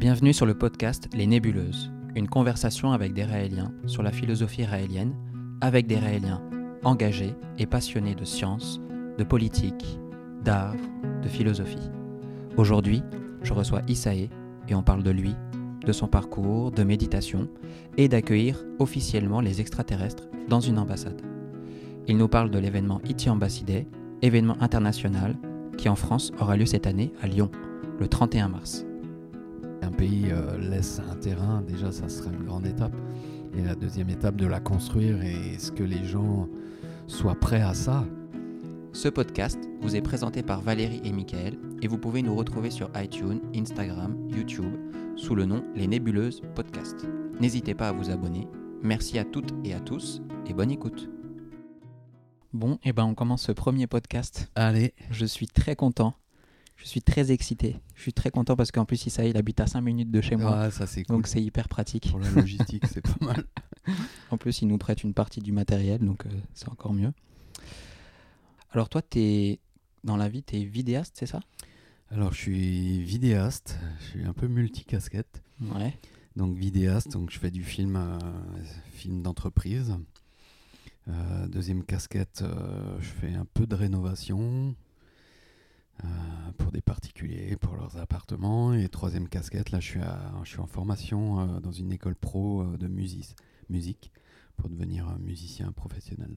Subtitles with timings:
[0.00, 5.14] Bienvenue sur le podcast Les Nébuleuses, une conversation avec des Raéliens sur la philosophie raélienne,
[5.60, 6.40] avec des Raéliens
[6.84, 8.80] engagés et passionnés de science,
[9.18, 10.00] de politique,
[10.42, 10.74] d'art,
[11.22, 11.90] de philosophie.
[12.56, 13.02] Aujourd'hui,
[13.42, 14.30] je reçois Issaé
[14.68, 15.34] et on parle de lui,
[15.84, 17.50] de son parcours, de méditation
[17.98, 21.20] et d'accueillir officiellement les extraterrestres dans une ambassade.
[22.08, 23.86] Il nous parle de l'événement Iti Ambassadé,
[24.22, 25.36] événement international
[25.76, 27.50] qui en France aura lieu cette année à Lyon,
[27.98, 28.86] le 31 mars.
[29.82, 32.94] Un pays euh, laisse un terrain, déjà ça serait une grande étape.
[33.56, 36.48] Et la deuxième étape de la construire, et est-ce que les gens
[37.06, 38.04] soient prêts à ça?
[38.92, 42.90] Ce podcast vous est présenté par Valérie et Michael et vous pouvez nous retrouver sur
[42.96, 44.74] iTunes, Instagram, YouTube
[45.16, 47.06] sous le nom Les Nébuleuses Podcast.
[47.40, 48.48] N'hésitez pas à vous abonner.
[48.82, 51.08] Merci à toutes et à tous et bonne écoute.
[52.52, 54.50] Bon, et ben on commence ce premier podcast.
[54.56, 56.19] Allez, Je suis très content.
[56.80, 57.76] Je suis très excité.
[57.94, 60.36] Je suis très content parce qu'en plus, Issa, il habite à 5 minutes de chez
[60.36, 60.70] moi.
[60.70, 61.16] Ça c'est cool.
[61.16, 62.08] Donc c'est hyper pratique.
[62.10, 63.44] Pour la logistique, c'est pas mal.
[64.30, 67.12] En plus, il nous prête une partie du matériel, donc euh, c'est encore mieux.
[68.70, 69.58] Alors toi, es,
[70.04, 71.40] dans la vie, tu es vidéaste, c'est ça?
[72.10, 75.42] Alors, je suis vidéaste, je suis un peu multicasquette.
[75.60, 75.98] Ouais.
[76.36, 78.18] Donc, vidéaste, donc je fais du film, euh,
[78.92, 79.96] film d'entreprise.
[81.08, 82.44] Euh, deuxième casquette,
[83.00, 84.76] je fais un peu de rénovation
[86.04, 88.72] euh, pour des particuliers, pour leurs appartements.
[88.74, 92.14] Et troisième casquette, là, je suis, à- je suis en formation euh, dans une école
[92.16, 93.34] pro euh, de musique,
[93.68, 94.10] musique
[94.56, 96.36] pour devenir musicien professionnel.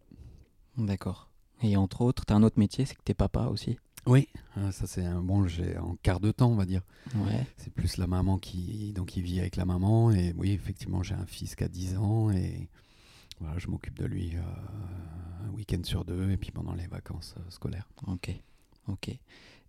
[0.78, 1.30] D'accord.
[1.62, 3.78] Et entre autres, tu as un autre métier, c'est que t'es papa aussi?
[4.06, 4.28] Oui,
[4.72, 6.82] ça c'est un bon, j'ai en quart de temps, on va dire.
[7.16, 7.48] Ouais.
[7.56, 11.16] C'est plus la maman qui donc il vit avec la maman et oui effectivement j'ai
[11.16, 12.68] un fils qui a 10 ans et
[13.40, 14.42] voilà je m'occupe de lui euh,
[15.48, 17.88] un week-end sur deux et puis pendant les vacances euh, scolaires.
[18.08, 18.30] Ok.
[18.88, 19.10] Ok.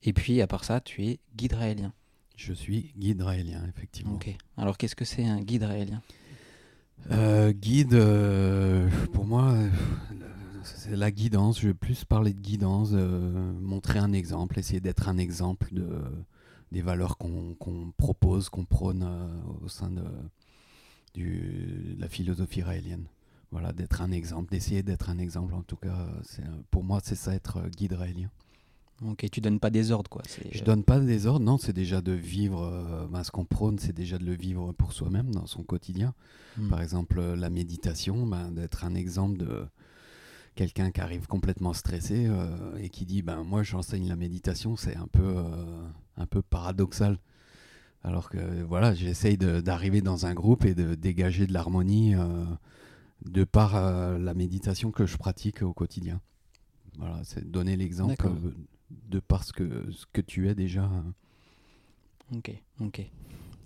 [0.03, 1.93] Et puis, à part ça, tu es guide raélien.
[2.37, 4.15] Je suis guide raélien effectivement.
[4.15, 4.35] Ok.
[4.57, 6.03] Alors, qu'est-ce que c'est un guide raélien
[7.11, 9.69] Euh, guide euh, pour moi euh,
[10.63, 11.61] c'est la guidance.
[11.61, 15.89] Je vais plus parler de guidance, euh, montrer un exemple, essayer d'être un exemple de
[16.73, 19.29] des valeurs qu'on qu'on propose, qu'on prône euh,
[19.65, 20.03] au sein de,
[21.15, 23.07] du- de la philosophie raélienne.
[23.53, 25.55] Voilà, d'être un exemple, d'essayer d'être un exemple.
[25.55, 28.31] En tout cas, euh, euh, pour moi, c'est ça être euh, guide raélien.
[29.03, 30.23] Ok, tu donnes pas des ordres, quoi.
[30.53, 32.63] Je donne pas des ordres, non, c'est déjà de vivre.
[32.63, 36.15] euh, ben, ce qu'on prône, c'est déjà de le vivre pour soi-même dans son quotidien.
[36.57, 36.69] Hmm.
[36.69, 39.67] Par exemple, euh, la méditation, ben, d'être un exemple de
[40.55, 44.95] quelqu'un qui arrive complètement stressé euh, et qui dit ben moi j'enseigne la méditation, c'est
[44.97, 47.19] un peu euh, un peu paradoxal.
[48.05, 52.15] Alors que voilà, j'essaye d'arriver dans un groupe et de dégager de l'harmonie
[53.25, 53.81] de par
[54.19, 56.21] la méditation que je pratique au quotidien.
[56.99, 58.29] Voilà, c'est donner l'exemple
[58.91, 60.91] de par ce que, ce que tu es déjà.
[62.35, 62.51] Ok,
[62.81, 63.03] ok.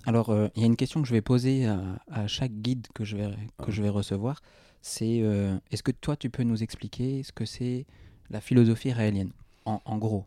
[0.06, 2.86] Alors, euh, il y a une question que je vais poser à, à chaque guide
[2.94, 3.70] que je vais, que Ah.
[3.70, 4.40] je vais recevoir.
[4.80, 7.84] C'est euh, est-ce que toi, tu peux nous expliquer ce que c'est
[8.30, 9.32] la philosophie raélienne?
[9.64, 10.24] En, en gros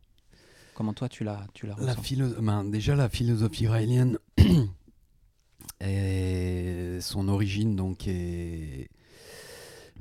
[0.75, 2.41] Comment toi, tu la, tu la La ressens?
[2.41, 4.17] ben, déjà, la philosophie raélienne,
[5.81, 8.89] et son origine donc est...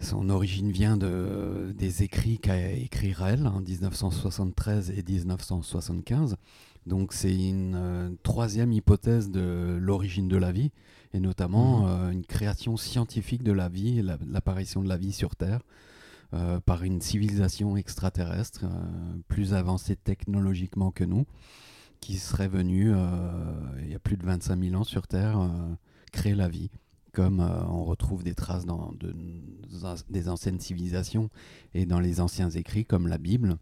[0.00, 6.37] Son origine vient de, des écrits qu'a écrit Raël en 1973 et 1975.
[6.87, 10.71] Donc c'est une euh, troisième hypothèse de l'origine de la vie,
[11.12, 11.89] et notamment Mhm.
[11.89, 15.60] euh, une création scientifique de la vie, la- l'apparition de la vie sur Terre
[16.33, 18.65] euh, par une civilisation extraterrestre
[19.28, 21.27] plus avancée technologiquement que nous,
[22.00, 22.93] qui serait venue
[23.83, 25.39] il y a plus de 25 000 ans sur Terre
[26.12, 26.71] créer la vie.
[27.12, 29.15] Comme euh, on retrouve des traces dans de-
[30.10, 31.28] des anciennes civilisations
[31.75, 33.56] et dans les anciens écrits comme la Bible,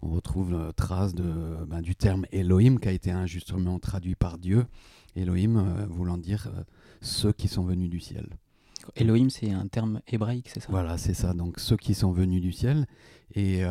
[0.00, 4.38] on retrouve euh, traces de, ben, du terme Elohim qui a été injustement traduit par
[4.38, 4.66] Dieu.
[5.14, 6.62] Elohim euh, voulant dire euh,
[7.02, 8.26] ceux qui sont venus du ciel.
[8.96, 10.66] Elohim, c'est un terme hébraïque, c'est ça?
[10.70, 11.34] Voilà, c'est ça.
[11.34, 12.86] Donc ceux qui sont venus du ciel
[13.34, 13.62] et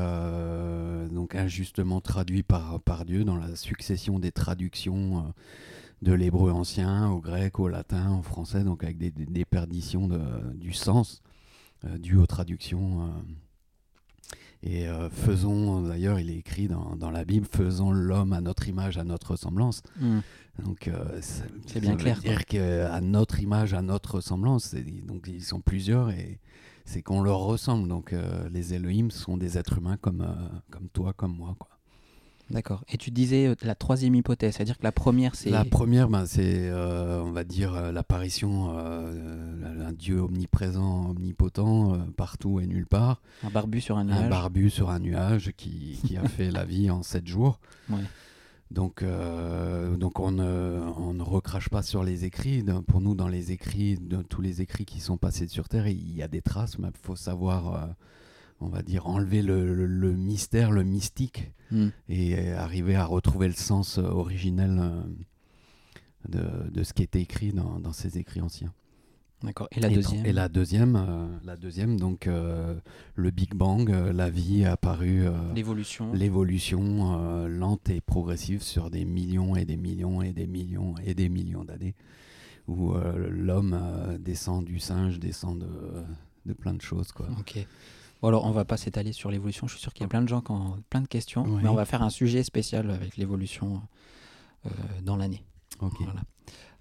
[1.12, 5.34] donc injustement traduits par, par Dieu dans la succession des traductions
[6.02, 9.12] de l'hébreu ancien au grec, au latin, au français, donc avec des,
[10.08, 11.22] de- du sens
[11.86, 13.04] euh, dues aux traductions.
[13.06, 13.08] euh.
[14.64, 18.68] et euh, faisons, d'ailleurs, il est écrit dans, dans la Bible, faisons l'homme à notre
[18.68, 19.82] image, à notre ressemblance.
[20.00, 20.20] Hmm.
[20.64, 20.90] Donc,
[21.66, 24.76] C'est bien clair, dire qu'à notre image, à notre ressemblance,
[25.08, 26.40] donc ils sont plusieurs et
[26.86, 27.88] c'est qu'on leur ressemble.
[27.88, 28.14] Donc,
[28.52, 30.28] les Elohim sont des êtres humains comme,
[30.70, 31.56] comme toi, comme moi.
[31.58, 31.70] Quoi.
[32.52, 32.84] D'accord.
[32.92, 35.50] Et tu disais euh, la troisième hypothèse, c'est-à-dire que la première, c'est.
[35.50, 41.94] La première, ben, c'est, euh, on va dire, euh, l'apparition euh, d'un Dieu omniprésent, omnipotent,
[41.94, 43.22] euh, partout et nulle part.
[43.44, 44.30] Un barbu sur un Un nuage.
[44.30, 47.60] barbu sur un nuage qui, qui a fait la vie en sept jours.
[47.90, 48.00] Ouais.
[48.70, 52.64] Donc, euh, donc on, ne, on ne recrache pas sur les écrits.
[52.88, 56.16] Pour nous, dans les écrits, de tous les écrits qui sont passés sur Terre, il
[56.16, 57.86] y a des traces, mais il faut savoir, euh,
[58.62, 61.88] on va dire, enlever le, le- le mystère, le mystique, Hmm.
[62.10, 65.02] et arriver à retrouver le sens euh, originel euh,
[66.28, 68.74] de, de ce qui était écrit dans, dans ces écrits anciens.
[69.42, 69.70] D'accord.
[69.72, 72.76] Et la deuxième Et la deuxième, euh, la deuxième donc euh,
[73.16, 75.24] le Big Bang, euh, la vie apparue,
[75.56, 76.12] L'évolution.
[76.14, 81.30] l'évolution lente et progressive sur des millions et des millions et des millions et des
[81.30, 81.96] millions d'années,
[82.68, 82.94] où
[83.30, 83.80] l'homme
[84.20, 85.70] descend du singe, descend de,
[86.46, 87.14] de plein de choses.
[87.14, 87.28] Quoi.
[87.40, 87.66] Ok.
[88.22, 89.68] Bon, alors, on va pas s'étaler sur l'évolution.
[89.68, 91.44] Je suis sûr qu'il y a plein de gens qui ont plein de questions.
[91.44, 91.64] Oui.
[91.64, 93.82] Mais on va faire un sujet spécial avec l'évolution
[94.66, 94.70] euh,
[95.04, 95.44] dans l'année.
[95.80, 95.96] Ok.
[96.02, 96.22] Voilà.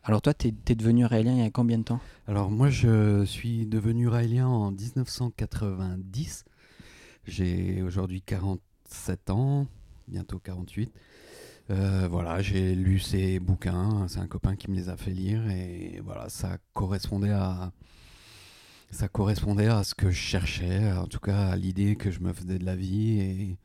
[0.03, 2.01] Alors, toi, tu es, devenu raélien il y a combien de temps?
[2.27, 6.45] Alors moi je suis devenu raélien en 1990.
[7.27, 9.67] J'ai aujourd'hui 47 ans,
[10.09, 10.91] bientôt 48.
[11.71, 15.49] Euh, voilà, j'ai lu ses bouquins, c'est un copain qui me les a fait lire
[15.51, 17.73] et voilà, ça correspondait à
[18.91, 22.33] ça correspondait à ce que je cherchais, en tout cas à l'idée que je me
[22.33, 23.59] faisais de la vie et,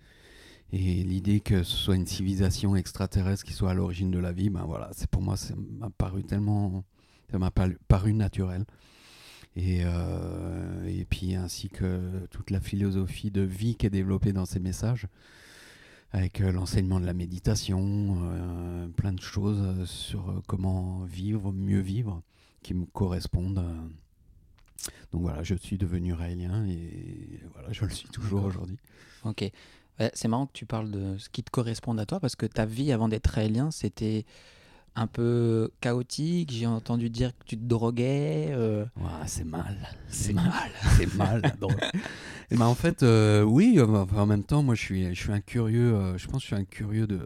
[0.72, 4.50] et l'idée que ce soit une civilisation extraterrestre qui soit à l'origine de la vie,
[4.50, 6.84] ben voilà, c'est pour moi ça m'a paru tellement
[7.32, 8.66] ça m'a paru- naturel.
[9.56, 14.46] Et, euh, et puis ainsi que toute la philosophie de vie qui est développée dans
[14.46, 15.08] ces messages,
[16.12, 22.22] avec euh, l'enseignement de la méditation, euh, plein de choses sur comment vivre, mieux vivre,
[22.64, 23.64] qui me correspondent.
[25.12, 28.78] Donc voilà, je suis devenu raélien et voilà, je le suis toujours aujourd'hui.
[29.24, 29.50] Ok.
[30.00, 32.46] Ouais, c'est marrant que tu parles de ce qui te correspond à toi parce que
[32.46, 34.26] ta vie avant d'être raélien, c'était
[34.98, 36.52] un peu chaotique.
[36.52, 38.48] J'ai entendu dire que tu te droguais.
[38.52, 39.78] euh, Ouah, c'est mal,
[40.10, 40.70] C'est mal.
[40.98, 41.42] c'est mal.
[42.52, 45.20] Et ben en fait, euh, oui, euh, enfin, en même temps, moi je suis, je
[45.22, 47.20] suis un curieux, euh, je pense que je suis un curieux de,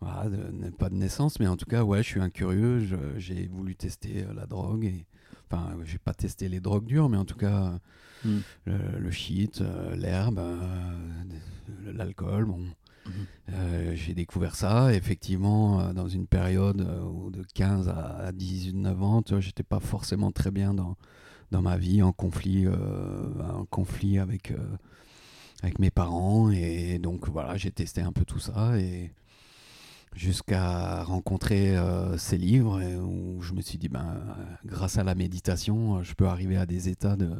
[0.00, 3.46] voilà, de- pas de naissance, mais en tout cas, ouais, je suis un curieux, j'ai
[3.48, 5.06] voulu tester la drogue, et,
[5.50, 7.78] enfin, j'ai pas testé les drogues dures, mais en tout cas,
[8.22, 8.40] Hmm.
[8.66, 12.58] le, le shit, euh, l'herbe, euh, l'alcool, bon.
[13.06, 13.12] Mhm.
[13.54, 19.22] Euh, j'ai découvert ça, effectivement, dans une période où de 15 à, à 19 ans,
[19.38, 20.98] j'étais pas forcément très bien dans,
[21.50, 24.52] dans ma vie, en conflit, en conflit avec,
[25.62, 26.50] avec mes parents.
[26.50, 28.78] Et donc, voilà, j'ai testé un peu tout ça.
[28.78, 29.12] Et
[30.14, 35.04] jusqu'à rencontrer euh, ces livres et où je me suis dit, ben, euh, grâce à
[35.04, 37.30] la méditation, euh, je peux arriver à des états de,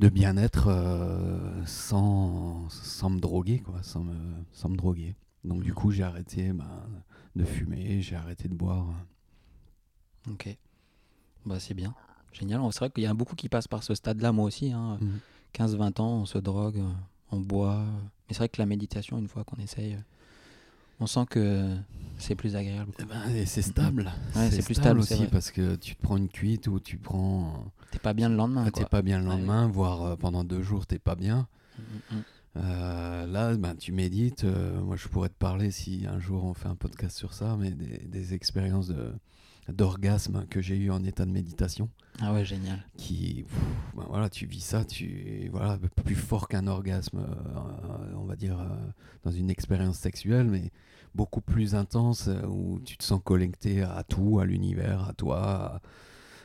[0.00, 4.14] de bien-être euh, sans, sans me droguer, quoi, sans me,
[4.52, 5.16] sans me droguer.
[5.44, 6.68] Donc, du coup, j'ai arrêté ben,
[7.36, 8.86] de fumer, j'ai arrêté de boire.
[10.30, 10.56] Ok.
[11.46, 11.94] Bah, c'est bien.
[12.32, 12.60] Génial.
[12.72, 14.72] C'est vrai qu'il y a beaucoup qui passent par ce stade-là, moi aussi.
[14.72, 14.98] hein.
[15.00, 15.18] Mhm.
[15.54, 16.80] 15-20 ans, on se drogue,
[17.30, 17.84] on boit.
[18.28, 19.98] Mais c'est vrai que la méditation, une fois qu'on essaye,
[21.00, 21.76] on sent que
[22.18, 22.92] c'est plus agréable.
[22.98, 24.10] Eh ben, et c'est stable.
[24.36, 27.72] Ouais, c'est plus stable, aussi parce que tu te prends une cuite ou tu prends.
[27.90, 28.64] T'es pas bien le lendemain.
[28.66, 28.82] Ah, quoi.
[28.82, 31.46] t'es pas bien le Ouais, lendemain, voire euh, pendant deux jours, t'es pas bien.
[31.78, 31.82] Mm,
[32.16, 32.22] mm.
[32.56, 34.44] Euh, là, ben, tu médites.
[34.44, 37.56] euh, moi, je pourrais te parler si un jour on fait un podcast sur ça,
[37.58, 39.12] mais des, des expériences de-
[39.72, 41.88] d'orgasme que j'ai eu en état de méditation,
[42.20, 42.84] Ah ouais, génial.
[42.96, 43.58] qui, pff,
[43.96, 48.58] ben voilà, tu vis ça, tu, voilà, plus fort qu'un orgasme, euh, on va dire,
[48.60, 48.66] euh,
[49.24, 50.70] dans une expérience sexuelle, mais
[51.14, 55.80] beaucoup plus intense, euh, où tu te sens connecté à tout, à l'univers, à toi,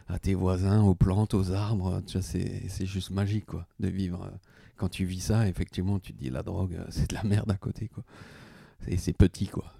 [0.09, 2.01] à, à tes voisins, aux plantes, aux arbres.
[2.05, 4.31] Tu vois, c'est juste magique, quoi, de vivre.
[4.75, 7.55] Quand tu vis ça, effectivement, tu te dis la drogue, c'est de la merde à
[7.57, 8.03] côté, quoi.
[8.88, 9.71] Et c'est petit, quoi.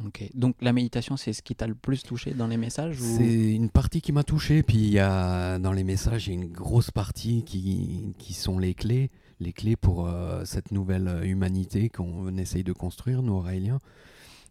[0.00, 2.98] Donc la méditation, c'est ce qui t'a le plus touché dans les messages.
[2.98, 6.36] C'est une partie qui m'a touché, puis il y a dans les messages, il y
[6.36, 11.08] a une grosse partie qui, qui sont les clés, les clés pour euh, cette nouvelle
[11.08, 13.80] euh, humanité qu'on essaye de construire, nous, Raéliens,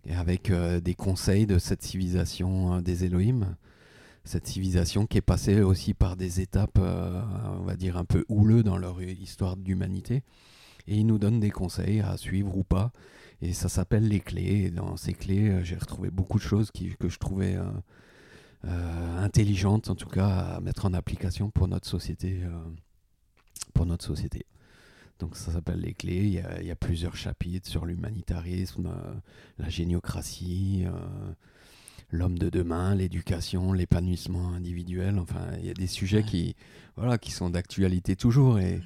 [0.06, 3.56] et avec euh, des conseils de cette civilisation des Elohim,
[4.24, 8.62] cette civilisation qui est passée aussi par des étapes, on va dire, un peu houleux
[8.62, 10.24] dans leur histoire d'humanité,
[10.88, 12.92] et ils nous donnent des conseils à suivre ou pas,
[13.42, 14.66] et ça s'appelle les clés.
[14.66, 17.64] Et dans ces clés, euh, j'ai retrouvé beaucoup de choses qui, que je trouvais euh,
[18.66, 22.42] euh, intelligentes, en tout cas, à mettre en application pour notre société.
[22.44, 22.50] euh,
[23.74, 24.46] pour notre société.
[25.20, 26.24] Donc ça s'appelle les clés.
[26.24, 28.90] Il y, a, il y a plusieurs chapitres sur l'humanitarisme,
[29.60, 30.86] la géniocratie,
[32.12, 35.20] l'homme de demain, l'éducation, l'épanouissement individuel.
[35.20, 36.24] Enfin, il y a des sujets Ouais.
[36.24, 36.56] qui,
[36.96, 38.60] voilà, qui sont d'actualité toujours.
[38.60, 38.82] Et,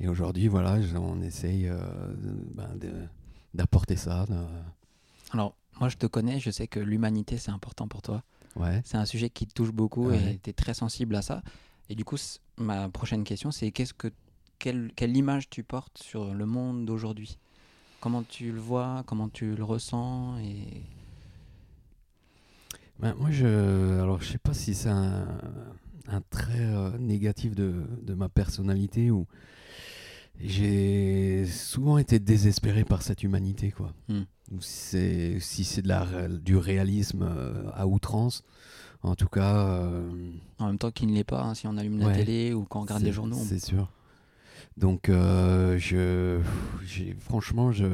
[0.00, 1.78] et aujourd'hui, voilà, on essaye euh,
[2.54, 3.06] ben, de-
[3.54, 4.26] d'apporter ça.
[4.26, 4.34] de-
[5.32, 8.22] Alors, moi, je te connais, je sais que l'humanité, c'est important pour toi.
[8.56, 8.80] Ouais.
[8.84, 10.34] C'est un sujet qui te touche beaucoup Ouais.
[10.34, 11.42] et tu es très sensible à ça.
[11.88, 12.16] Et du coup,
[12.56, 14.08] ma prochaine question, c'est qu'est-ce que
[14.58, 17.38] quelle, quelle image tu portes sur le monde d'aujourd'hui?
[18.00, 20.82] Comment tu le vois Comment tu le ressens et...
[22.98, 25.28] Ben, moi, je, alors, je sais pas si c'est un,
[26.08, 29.26] un trait euh, négatif de, de, ma personnalité ou
[30.40, 33.92] j'ai souvent été désespéré par cette humanité, quoi.
[34.08, 34.22] Hmm.
[34.60, 38.44] Si c'est de la, du réalisme euh, à outrance,
[39.02, 39.66] en tout cas.
[39.66, 42.64] Euh, en même temps qu'il ne l'est pas, hein, si on allume la télé ou
[42.64, 43.36] qu'on regarde les journaux.
[43.36, 43.90] C'est sûr.
[44.76, 46.40] Donc, euh, je,
[47.18, 47.86] franchement, je,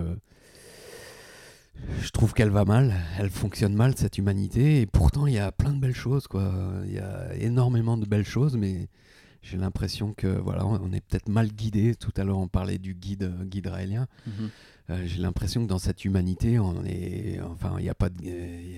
[2.03, 5.51] je trouve qu'elle va mal, elle fonctionne mal, cette humanité, et pourtant, il y a
[5.51, 6.53] plein de belles choses, quoi.
[6.87, 8.89] Il y a énormément de belles choses, mais
[9.45, 11.95] j'ai l'impression que, voilà, on est peut-être mal guidé.
[11.95, 14.07] Tout à l'heure, on parlait du guide, guide raélien.
[14.27, 14.51] Mhm.
[14.91, 18.09] Euh, j'ai l'impression que dans cette humanité, on est, enfin, il a pas,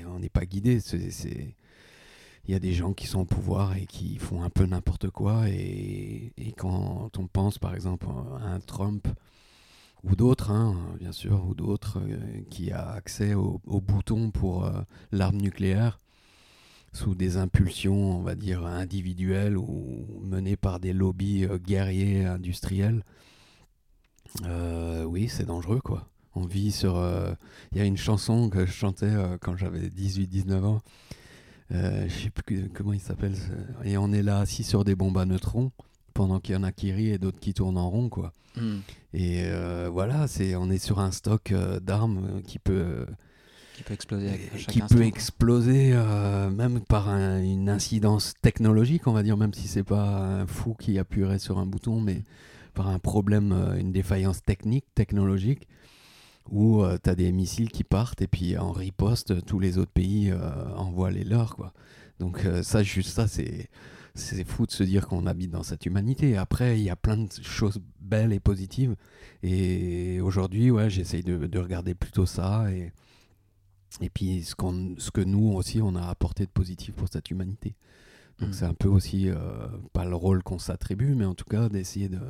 [0.08, 0.80] on n'est pas guidé.
[0.80, 1.54] C'est
[2.48, 5.10] il y a des gens qui sont au pouvoir et qui font un peu n'importe
[5.10, 5.48] quoi.
[5.48, 8.06] Et, quand on pense par exemple
[8.40, 9.08] à un Trump
[10.04, 14.82] ou d'autres, hein, bien sûr, ou d'autres, euh, qui a accès au, bouton pour euh,
[15.10, 15.98] l'arme nucléaire
[16.96, 23.02] sous des impulsions, on va dire, individuelles ou menées par des lobbies euh, guerriers industriels,
[25.06, 26.08] oui, c'est dangereux, quoi.
[26.34, 26.96] On vit sur...
[27.72, 30.82] Il y a une chanson que je chantais quand j'avais 18-19 ans
[31.72, 33.34] euh, je sais plus comment il s'appelle.
[33.84, 35.72] Et on est là assis sur des bombes à neutrons
[36.14, 38.32] pendant qu'il y en a qui rient et d'autres qui tournent en rond, quoi.
[38.56, 38.78] Hmm.
[39.12, 43.06] Et euh, voilà, c'est on est sur un stock euh, d'armes qui peut
[43.76, 45.94] qui peut exploser à qui peut exploser
[46.50, 50.98] même par une incidence technologique, on va dire, même si c'est pas un fou qui
[50.98, 52.22] appuierait sur un bouton, mais
[52.74, 55.66] par un problème, une défaillance technique, technologique
[56.50, 59.92] où euh, tu as des missiles qui partent et puis en riposte, tous les autres
[59.92, 60.38] pays euh,
[60.74, 61.56] envoient les leurs.
[61.56, 61.72] Quoi.
[62.20, 63.68] Donc euh, ça, juste ça, c'est,
[64.14, 66.36] c'est fou de se dire qu'on habite dans cette humanité.
[66.36, 68.96] Après, il y a plein de choses belles et positives.
[69.42, 72.92] Et aujourd'hui, ouais, j'essaye de, de, regarder plutôt ça et,
[74.00, 77.30] et puis ce, qu'on, ce que nous aussi, on a apporté de positif pour cette
[77.30, 77.74] humanité.
[78.40, 78.52] Donc mmh.
[78.52, 79.30] c'est un peu aussi,
[79.92, 82.20] pas le rôle qu'on s'attribue, mais en tout cas d'essayer de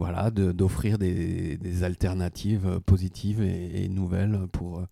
[0.00, 4.78] voilà, d'offrir des, des, alternatives euh, positives et, nouvelles pour.
[4.78, 4.86] Euh,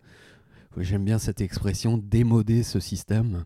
[0.77, 3.43] j'aime bien cette expression démoder ce système.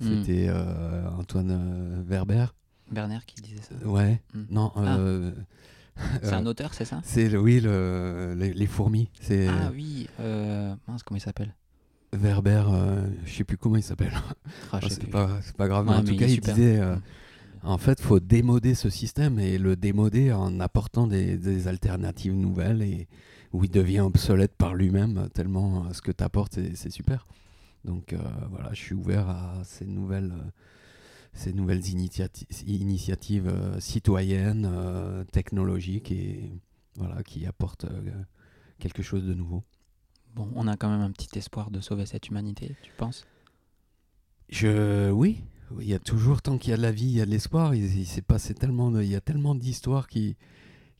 [0.00, 0.22] Hmm.
[0.22, 2.46] C'était euh, Antoine Werber.
[2.90, 3.86] Werner qui disait ça.
[3.86, 4.22] Ouais.
[4.32, 4.44] Hmm.
[4.50, 4.72] Non.
[4.76, 4.98] Ah.
[6.22, 7.02] c'est un auteur, c'est ça?
[7.04, 9.10] C'est oui, le, les, fourmis.
[9.30, 10.08] Ah oui.
[10.88, 11.54] mince, comment il s'appelle?
[12.16, 12.64] Werber,
[13.24, 14.12] je sais plus comment il s'appelle.
[14.72, 15.88] Ah, c'est pas, pas, grave.
[15.88, 16.80] en tout cas, il disait.
[16.80, 17.00] Hmm.
[17.62, 22.82] En fait, il faut démoder ce système et le démoder en apportant des, alternatives nouvelles
[22.82, 23.08] et
[23.52, 27.26] où il devient obsolète par lui-même tellement ce que tu apportes, c'est super.
[27.84, 28.18] Donc euh,
[28.50, 30.50] voilà, je suis ouvert à ces nouvelles, euh,
[31.32, 36.50] ces nouvelles initiatives euh, citoyennes, technologiques et
[36.96, 37.86] voilà, qui apportent
[38.78, 39.62] quelque chose de nouveau.
[40.34, 43.24] Bon, on a quand même un petit espoir de sauver cette humanité, tu penses?
[44.48, 45.42] Je, oui,
[45.80, 47.30] il y a toujours, tant qu'il y a de la vie, il y a de
[47.30, 47.74] l'espoir.
[47.74, 50.36] Il, s'est passé tellement, il y a tellement d'histoires qui,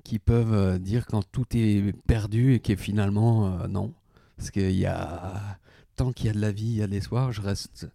[0.05, 3.93] qui peuvent euh, dire quand tout est perdu et que finalement euh, non.
[4.37, 5.59] Parce qu'il y a,
[5.97, 7.33] tant qu'il y a de la vie, il y a de l'espoir.
[7.33, 7.89] Je reste,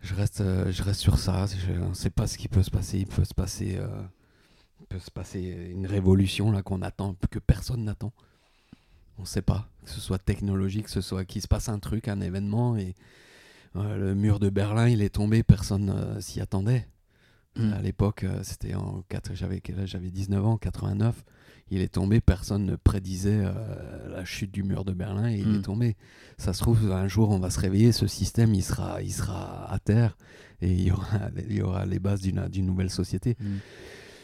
[0.00, 1.46] je reste, euh, je reste sur ça.
[1.46, 2.98] Je ne sais pas ce qui peut se passer.
[2.98, 3.78] Il peut se passer,
[4.88, 5.40] peut se passer
[5.72, 8.12] une révolution là qu'on attend, que personne n'attend.
[9.18, 9.68] On ne sait pas.
[9.84, 12.94] Que ce soit technologique, que ce soit qu'il se passe un truc, un événement et
[13.74, 16.88] le mur de Berlin, il est tombé, personne ne s'y attendait.
[17.56, 17.72] Hmm.
[17.72, 21.24] À l'époque, euh, c'était en j'avais j'avais 19 ans, 89.
[21.70, 25.54] Il est tombé, personne ne prédisait euh, la chute du mur de Berlin et il
[25.54, 25.62] est hmm.
[25.62, 25.96] tombé.
[26.38, 29.70] Ça se trouve un jour on va se réveiller, ce système il sera il sera
[29.70, 30.16] à terre
[30.62, 33.36] et il y aura il y aura les bases d'une d'une nouvelle société.
[33.40, 33.58] Hmm.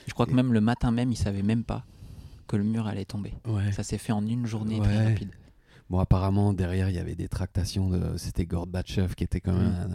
[0.06, 1.84] Je crois que même le matin même, il savait même pas
[2.46, 3.34] que le mur allait tomber.
[3.72, 5.30] Ça s'est fait en une journée très rapide.
[5.90, 7.90] Bon, apparemment, derrière, il y avait des tractations.
[7.90, 8.16] De...
[8.16, 9.88] C'était Gorbatchev qui était quand même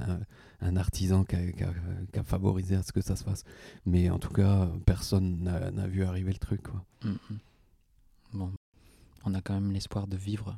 [0.62, 0.68] mm.
[0.68, 3.44] un, artisan qui a, favorisé à ce que ça se fasse.
[3.86, 6.62] Mais en tout cas, personne n'a vu arriver le truc.
[6.64, 6.86] Quoi.
[7.04, 7.38] Mm, mm.
[8.34, 8.52] Bon,
[9.26, 10.58] on a quand même l'espoir de vivre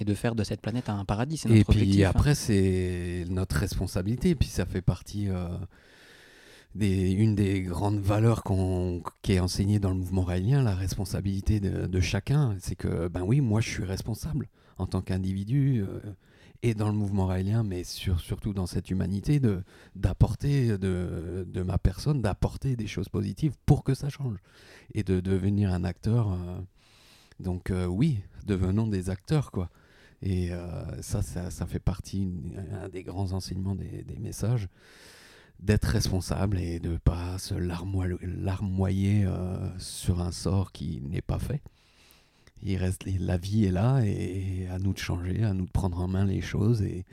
[0.00, 1.40] et de faire de cette planète un paradis.
[1.48, 2.10] et puis hein.
[2.10, 4.30] après, c'est notre responsabilité.
[4.30, 5.28] Et puis ça fait partie.
[5.28, 5.56] Euh,
[6.80, 8.42] une des grandes valeurs
[9.22, 13.40] qui est enseignée dans le mouvement raélien, la responsabilité de, chacun, c'est que, ben oui,
[13.40, 16.00] moi je suis responsable en tant qu'individu euh,
[16.62, 19.40] et dans le mouvement raélien, mais surtout dans cette humanité,
[19.94, 24.38] d'apporter de, de, ma personne, d'apporter des choses positives pour que ça change
[24.94, 26.32] et de devenir un acteur.
[26.32, 26.58] Euh,
[27.38, 29.70] donc euh, oui, devenons des acteurs, quoi.
[30.22, 30.52] Et
[31.02, 32.26] ça, ça, fait partie
[32.80, 34.70] un des grands enseignements des messages
[35.60, 39.26] d'être responsable et de ne pas se larmoyer
[39.78, 41.62] sur un sort qui n'est pas fait
[42.64, 46.00] il reste, la vie est là et à nous de changer, à nous de prendre
[46.00, 47.04] en main les choses et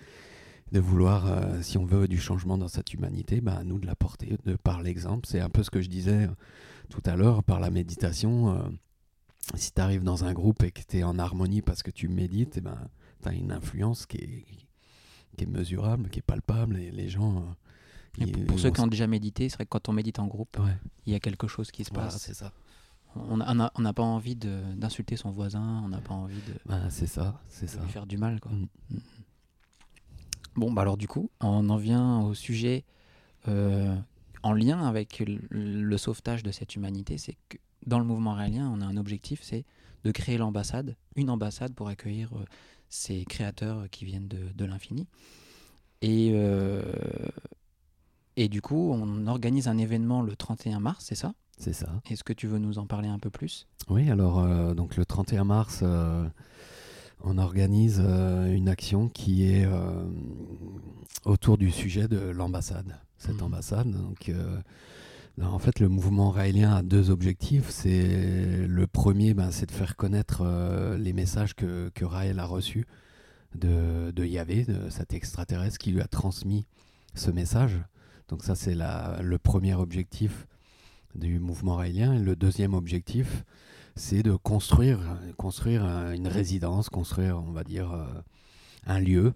[0.71, 3.85] de vouloir, euh, si on veut du changement dans cette humanité, bah, à nous de
[3.85, 5.27] l'apporter de par l'exemple.
[5.27, 6.35] C'est un peu ce que je disais euh,
[6.89, 8.55] tout à l'heure par la méditation.
[8.55, 8.61] Euh,
[9.55, 12.07] si tu arrives dans un groupe et que tu es en harmonie parce que tu
[12.07, 12.77] médites, eh ben,
[13.21, 14.45] tu as une influence qui est,
[15.35, 17.43] qui est mesurable, qui est palpable et les gens.
[18.47, 20.57] Pour ceux qui ont déjà médité, c'est vrai que quand on médite en groupe,
[21.05, 22.17] il y a quelque chose qui se passe.
[22.17, 22.51] c'est ça.
[23.15, 27.41] On n'a pas envie d'insulter son voisin, on n'a pas envie de, bah, c'est ça,
[27.49, 27.81] c'est ça.
[27.81, 28.39] lui faire du mal.
[28.39, 28.51] Quoi.
[28.51, 28.67] Mm.
[28.89, 28.99] Mm.
[30.55, 32.83] Bon, bah alors du coup, on en vient au sujet
[33.47, 33.95] euh,
[34.43, 37.17] en lien avec le, sauvetage de cette humanité.
[37.17, 39.65] C'est que dans le mouvement réalien, on a un objectif, c'est
[40.03, 42.45] de créer l'ambassade, une ambassade pour accueillir euh,
[42.89, 45.07] ces créateurs qui viennent de, l'infini.
[46.01, 46.81] Et, euh,
[48.37, 51.33] et du coup, on organise un événement le 31 mars, c'est ça?
[51.57, 52.01] C'est ça.
[52.09, 53.67] Est-ce que tu veux nous en parler un peu plus?
[53.89, 55.83] Oui, alors donc le 31 mars
[57.23, 60.05] on organise euh, une action qui est euh,
[61.25, 62.97] autour du sujet de l'ambassade.
[63.17, 63.45] Cette mmh.
[63.45, 64.59] ambassade, donc, euh,
[65.41, 67.69] en fait, le mouvement raélien a deux objectifs.
[67.69, 70.43] C'est le premier, ben, c'est de faire connaître
[70.97, 72.85] les messages que, que Raël a reçus
[73.55, 76.65] de, de Yahvé, de cet extraterrestre qui lui a transmis
[77.15, 77.79] ce message.
[78.31, 80.47] Donc ça, c'est le premier objectif
[81.15, 82.17] du mouvement raélien.
[82.17, 83.43] Le deuxième objectif,
[83.97, 84.99] c'est de construire,
[85.37, 88.05] construire une résidence, construire, on va dire, euh,
[88.85, 89.33] un lieu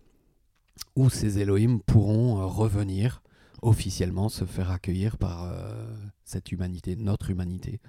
[0.96, 3.22] où ces Elohim pourront euh, revenir
[3.62, 5.86] officiellement se faire accueillir par euh,
[6.24, 7.82] cette humanité, notre humanité.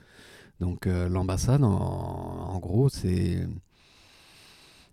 [0.59, 3.47] Donc l'ambassade, en, gros, c'est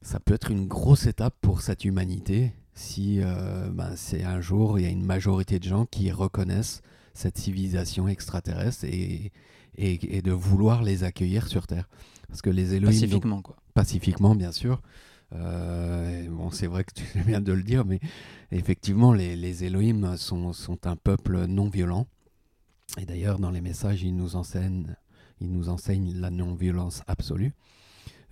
[0.02, 4.84] ça peut être une grosse étape pour cette humanité si ben, c'est un jour il
[4.84, 6.82] y a une majorité de gens qui reconnaissent
[7.14, 9.32] cette civilisation extraterrestre et,
[9.78, 11.90] et, de vouloir les accueillir sur Terre.
[12.28, 12.92] Parce que les Elohim.
[12.92, 13.56] Pacifiquement, quoi.
[13.74, 14.82] Pacifiquement, bien sûr.
[15.36, 18.00] Euh, bon, c'est vrai que tu viens de le dire, mais
[18.52, 22.08] effectivement, les, les Elohim sont, sont, un peuple non violent.
[23.00, 24.96] Et d'ailleurs, dans les messages, ils nous enseignent,
[25.40, 27.54] ils nous enseignent la non-violence absolue.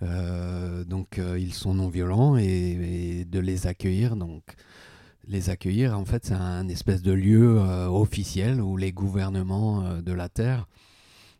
[0.02, 4.16] Euh, donc, euh, ils sont non violents et, de les accueillir.
[4.16, 4.42] Donc,
[5.26, 10.28] les accueillir, en fait, c'est un espèce de lieu officiel où les gouvernements de la
[10.28, 10.66] Terre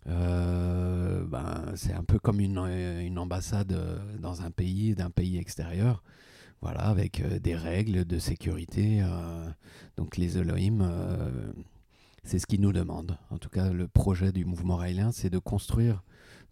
[0.09, 5.39] euh, ben, c'est un peu comme une, une, ambassade euh, dans un pays, d'un pays
[5.39, 6.03] extérieur,
[6.61, 9.03] voilà, avec euh, des règles de sécurité.
[9.97, 10.89] donc les Elohim,
[12.25, 13.17] c'est ce qu'ils nous demandent.
[13.31, 16.03] En tout cas, le projet du mouvement raélien, c'est de construire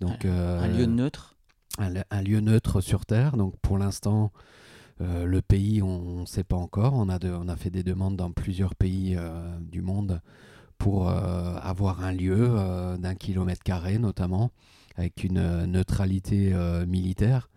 [0.01, 1.37] donc, un lieu neutre?
[1.78, 3.37] Un, lieu neutre sur Terre.
[3.37, 4.33] Donc pour l'instant,
[4.98, 6.94] le pays, on ne sait pas encore.
[6.94, 9.16] On a, on a fait des demandes dans plusieurs pays
[9.61, 10.20] du monde
[10.80, 14.50] pour euh, avoir un lieu euh, d'un kilomètre carré notamment,
[14.96, 16.52] avec une euh, neutralité
[16.88, 17.48] militaire.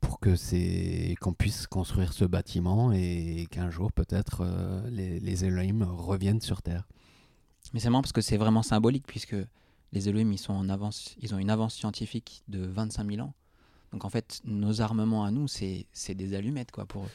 [0.00, 4.44] pour que c'est qu'on puisse construire ce bâtiment et qu'un jour peut-être
[4.88, 6.86] les, les Elohim reviennent sur Terre.
[7.72, 9.36] Mais c'est marrant parce que c'est vraiment symbolique puisque
[9.94, 13.32] les Elohim ils sont en avance, ils ont une avance scientifique de 25 000 ans.
[13.92, 17.10] Donc en fait nos armements à nous c'est des allumettes quoi pour eux.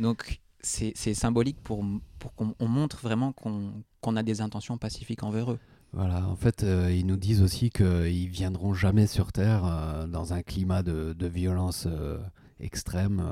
[0.00, 1.84] Donc c'est symbolique pour,
[2.18, 5.58] pour qu'on montre vraiment qu'on a des intentions pacifiques envers eux.
[5.94, 10.32] Voilà, en fait, euh, ils nous disent aussi qu'ils viendront jamais sur Terre euh, dans
[10.32, 12.18] un climat de, de violence euh,
[12.60, 13.22] extrême.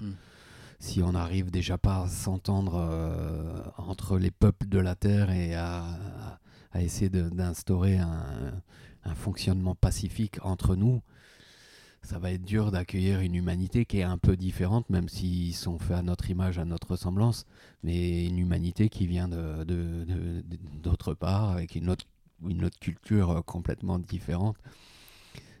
[0.00, 0.12] Hmm.
[0.80, 2.82] Si on n'arrive déjà pas à s'entendre
[3.76, 6.38] entre les peuples de la Terre et à, à
[6.76, 8.62] essayer d'instaurer un,
[9.04, 11.02] un, fonctionnement pacifique entre nous,
[12.02, 15.78] ça va être dur d'accueillir une humanité qui est un peu différente, même s'ils sont
[15.78, 17.46] faits à notre image, à notre ressemblance,
[17.82, 22.06] mais une humanité qui vient d'autre de, de, part, avec une autre,
[22.48, 24.56] une autre culture euh, complètement différente.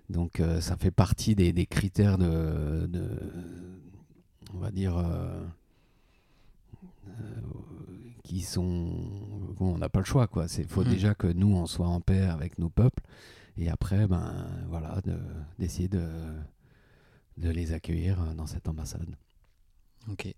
[0.08, 2.88] Donc euh, ça fait partie des, des critères de,
[4.54, 5.44] on va dire, euh,
[8.30, 8.92] qui sont...
[9.56, 10.46] Bon, on n'a pas le choix, quoi.
[10.56, 10.88] Il faut mmh.
[10.88, 13.02] déjà que nous, on soit en paix avec nos peuples.
[13.56, 15.00] Et après, ben, voilà,
[15.58, 16.06] d'essayer de,
[17.38, 19.16] de, les accueillir euh, dans cette ambassade.
[20.08, 20.32] Ok.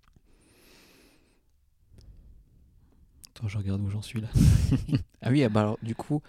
[3.28, 4.28] Attends, je regarde où j'en suis là.
[5.20, 6.22] ah oui, ah bah alors, du coup,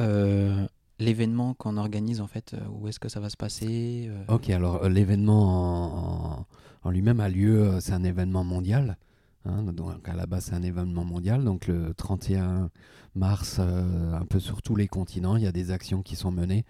[0.00, 0.68] euh,
[0.98, 4.86] l'événement qu'on organise, en fait, euh, où est-ce que ça va se passer Ok, alors
[4.90, 6.46] l'événement en,
[6.82, 8.98] en lui-même a lieu, c'est un événement mondial.
[9.44, 11.44] Hein, donc à la base, c'est un événement mondial.
[11.44, 12.70] Donc le 31
[13.14, 16.30] mars, euh, un peu sur tous les continents, il y a des actions qui sont
[16.30, 16.64] menées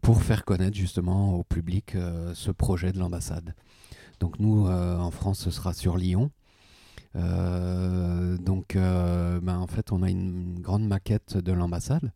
[0.00, 3.54] pour faire connaître justement au public euh, ce projet de l'ambassade.
[4.20, 6.30] Donc nous, euh, en France, ce sera sur Lyon.
[7.14, 12.12] donc ben, en fait, on a une grande maquette de l'ambassade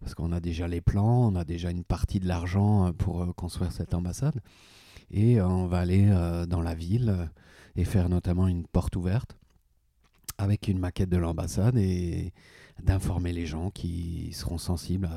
[0.00, 3.70] parce qu'on a déjà les plans, on a déjà une partie de l'argent pour construire
[3.70, 4.40] cette ambassade.
[5.10, 6.06] Et on va aller
[6.48, 7.30] dans la ville
[7.76, 9.39] et faire notamment une porte ouverte
[10.40, 12.32] avec une maquette de l'ambassade et
[12.82, 15.08] d'informer les gens qui seront sensibles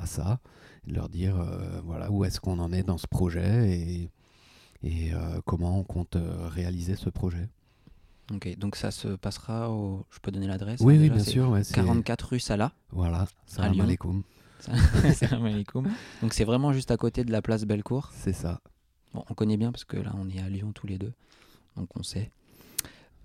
[0.00, 0.40] à, ça,
[0.86, 4.10] de leur dire euh, voilà où est-ce qu'on en est dans ce projet et,
[4.82, 7.48] et euh, comment on compte euh, réaliser ce projet.
[8.32, 10.04] Ok, donc ça se passera au.
[10.10, 11.50] Je peux donner l'adresse Oui, hein, oui, bien sûr.
[11.50, 12.72] Ouais, 44 rue Salah.
[12.90, 14.22] Voilà, salam alaikum.
[15.14, 15.88] salam alaikum.
[16.22, 18.10] Donc c'est vraiment juste à côté de la place Bellecour.
[18.14, 18.60] C'est ça.
[19.14, 21.12] Bon, on connaît bien parce que là on est à Lyon tous les deux,
[21.76, 22.30] donc on sait.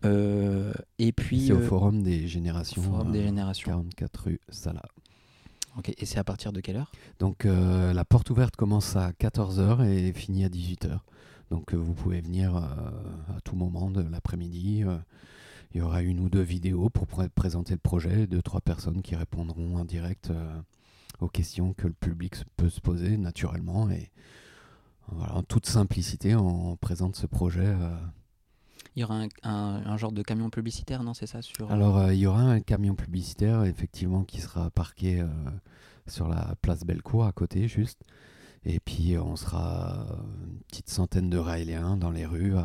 [0.05, 1.47] Euh, et puis.
[1.47, 2.81] C'est au euh, Forum des Générations.
[2.81, 3.71] Forum des Générations.
[3.71, 4.83] 44 rue Salah.
[5.77, 6.91] Ok, et c'est à partir de quelle heure?
[7.19, 10.99] Donc euh, la porte ouverte commence à 14h et finit à 18h.
[11.49, 14.83] Donc vous pouvez venir à tout moment de l'après-midi.
[15.73, 19.15] il y aura une ou deux vidéos pour présenter le projet, deux, trois personnes qui
[19.15, 20.31] répondront en direct
[21.19, 23.89] aux questions que le public peut se poser naturellement.
[23.89, 24.11] Et
[25.09, 27.75] voilà, en toute simplicité, on présente ce projet
[28.95, 31.71] il y aura un, genre de camion publicitaire, non C'est ça sur...
[31.71, 35.27] Alors, euh, il y aura un camion publicitaire, effectivement, qui sera parqué euh,
[36.07, 38.01] sur la place Bellecour, à côté, juste.
[38.65, 40.05] Et puis, on sera
[40.45, 42.55] une petite centaine de Raéliens dans les rues,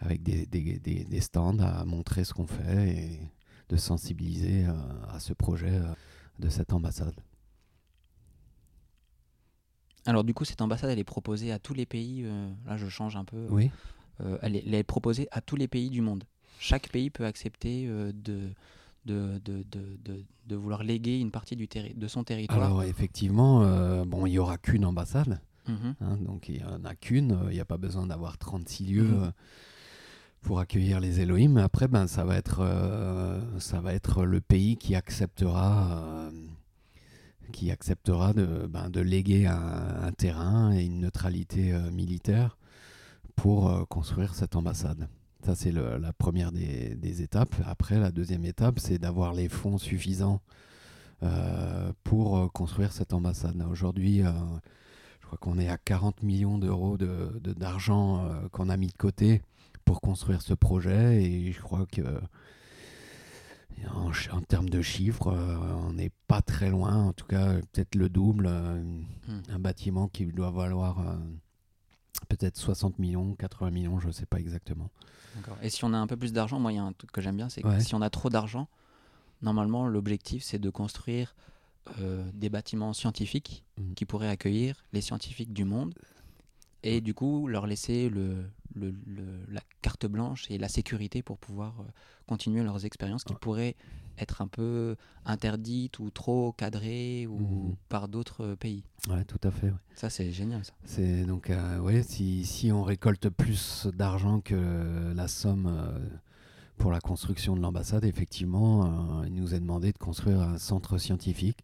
[0.00, 3.20] avec des, des, des, stands à montrer ce qu'on fait et
[3.68, 4.72] de sensibiliser euh,
[5.08, 5.80] à ce projet
[6.40, 7.14] de cette ambassade.
[10.06, 12.26] Alors du coup, cette ambassade, elle est proposée à tous les pays.
[12.66, 13.46] là, je change un peu.
[13.48, 13.70] Oui.
[14.20, 16.24] Euh, elle, est, proposée à tous les pays du monde.
[16.58, 18.50] Chaque pays peut accepter euh, de,
[19.06, 22.62] de, de, de, de, vouloir léguer une partie du de son territoire.
[22.62, 25.94] Alors effectivement, euh, bon, il n'y aura qu'une ambassade, mhm.
[26.00, 29.02] hein, donc il n'y en a qu'une, il n'y a pas besoin d'avoir 36 lieux.
[29.02, 29.32] Mhm.
[30.42, 31.56] pour accueillir les Elohim.
[31.56, 32.60] Après, ben, ça, va être,
[33.58, 36.30] ça va être le pays qui acceptera,
[37.50, 42.58] qui acceptera de, ben, de léguer un, un, terrain et une neutralité militaire
[43.36, 45.08] pour euh, construire cette ambassade.
[45.44, 47.54] Ça, c'est la première des, étapes.
[47.66, 50.40] Après, la deuxième étape, c'est d'avoir les fonds suffisants
[51.22, 53.62] euh, pour euh, construire cette ambassade.
[53.70, 58.96] Aujourd'hui, je crois qu'on est à 40 millions d'euros d'argent de, qu'on a mis de
[58.96, 59.42] côté
[59.84, 61.22] pour construire ce projet.
[61.22, 62.00] Et je crois que
[64.32, 65.30] en, termes de chiffres,
[65.86, 67.04] on n'est pas très loin.
[67.08, 68.48] En tout cas, peut-être le double.
[68.48, 69.42] Hmm.
[69.50, 71.04] Un bâtiment qui doit valoir
[72.28, 74.90] peut-être 60 millions, 80 millions, je ne sais pas exactement.
[75.62, 77.20] Et si on a un peu plus d'argent, moi il y a un truc que
[77.20, 78.68] j'aime bien, c'est que si on a trop d'argent,
[79.42, 81.34] normalement l'objectif c'est de construire
[82.00, 83.94] euh, des bâtiments scientifiques mmh.
[83.94, 85.94] qui pourraient accueillir les scientifiques du monde
[86.82, 88.94] et du coup leur laisser le, le,
[89.48, 91.84] la carte blanche et la sécurité pour pouvoir euh,
[92.26, 93.76] continuer leurs expériences qui pourraient
[94.18, 97.76] être un peu interdites ou trop cadrées ou mmh.
[97.88, 98.84] par d'autres euh, pays.
[99.08, 99.72] Ouais, tout à fait.
[99.94, 100.64] Ça, c'est génial.
[100.64, 100.72] Ça.
[100.84, 105.70] C'est donc, euh, ouais, si, si, on récolte plus d'argent que la somme
[106.76, 111.58] pour la construction de l'ambassade, effectivement, il nous est demandé de construire un centre scientifique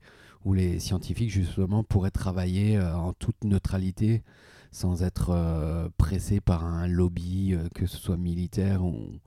[0.45, 4.23] où les scientifiques, justement, pourraient travailler en toute neutralité
[4.73, 9.19] sans être euh, pressé par un lobby, euh, que ce soit militaire ou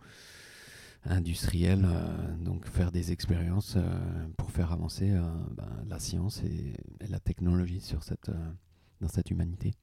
[1.05, 3.77] industriel, euh, donc faire des expériences
[4.37, 5.11] pour faire avancer
[5.51, 6.73] ben, la science et,
[7.07, 8.31] la technologie sur cette,
[9.01, 9.73] dans cette humanité.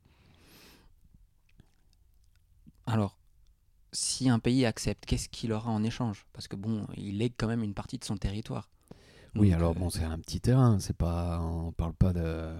[2.86, 3.18] Alors,
[3.92, 6.26] si un pays accepte, qu'est-ce qu'il aura en échange?
[6.32, 8.70] Parce que bon, il lègue quand même une partie de son territoire.
[9.36, 12.54] oui, alors bon, c'est un petit terrain, c'est pas, on parle pas de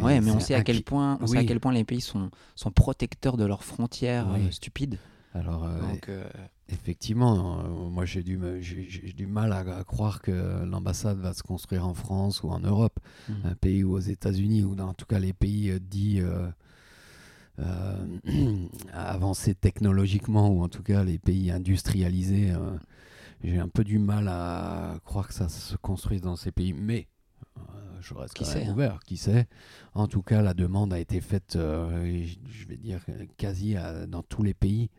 [0.00, 2.30] Ouais, mais on sait à quel point, on sait à quel point les pays sont,
[2.54, 4.98] sont protecteurs de leurs frontières euh, stupides.
[5.34, 6.24] Alors, euh, euh,
[6.68, 11.94] effectivement, moi j'ai du, j'ai, du mal à, croire que l'ambassade va se construire en
[11.94, 13.32] France ou en Europe, hmm.
[13.44, 16.22] un pays ou aux États-Unis, ou dans en tout cas les pays dits
[18.92, 22.52] avancés technologiquement, ou en tout cas les pays industrialisés.
[23.44, 26.72] j'ai un peu du mal à croire que ça se construise dans ces pays.
[26.72, 27.08] Mais
[28.00, 28.72] je reste qui sait, hein.
[28.72, 29.46] ouvert, qui sait.
[29.94, 33.00] En tout cas, la demande a été faite, euh, je vais dire,
[33.36, 33.76] quasi
[34.08, 34.90] dans tous les pays.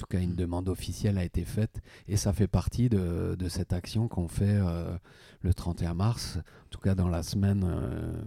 [0.00, 0.36] En tout cas, une mm.
[0.36, 4.96] demande officielle a été faite et ça fait partie de, cette action qu'on fait euh,
[5.42, 8.22] le 31 mars, en tout cas dans la semaine euh,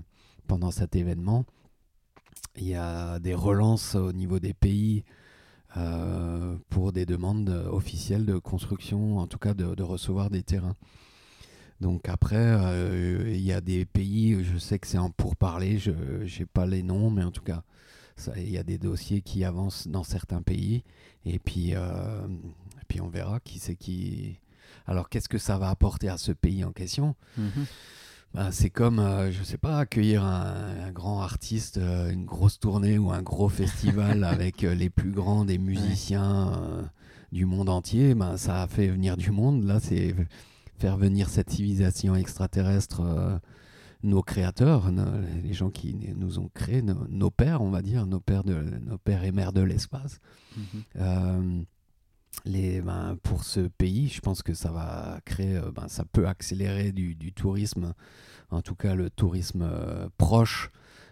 [0.47, 1.45] pendant cet événement.
[2.57, 5.03] Il y a des relances au niveau des pays
[6.69, 10.75] pour des demandes officielles de construction, en tout cas de recevoir des terrains.
[11.83, 15.91] Donc après, euh, il y a des pays, je sais que c'est en pourparler, je
[15.91, 17.63] n'ai pas les noms, mais en tout cas,
[18.35, 20.83] il y a des dossiers qui avancent dans certains pays.
[21.25, 22.27] Et puis, euh,
[22.87, 24.39] puis on verra qui c'est qui.
[24.85, 27.15] Alors qu'est-ce que ça va apporter à ce pays en question?
[27.37, 27.65] Mhm.
[28.33, 32.59] Ben, c'est comme, euh, je sais pas, accueillir un, un grand artiste, euh, une grosse
[32.59, 36.89] tournée ou un gros festival avec les plus grands des musiciens
[37.31, 38.15] du monde entier.
[38.15, 39.63] Ben, ça a fait venir du monde.
[39.63, 40.15] Là, c'est
[40.79, 43.01] faire venir cette civilisation extraterrestre,
[44.03, 44.91] nos créateurs,
[45.43, 48.55] les gens qui nous ont créés, nos, nos pères, on va dire, nos pères, de,
[48.85, 50.19] nos pères et mères de l'espace.
[50.57, 50.83] Mhm.
[50.97, 51.63] Euh,
[52.45, 56.27] les, ben, pour ce pays, je pense que ça va créer, euh, ben, ça peut
[56.27, 57.93] accélérer du, du tourisme.
[58.49, 60.69] En tout cas, le tourisme euh, proche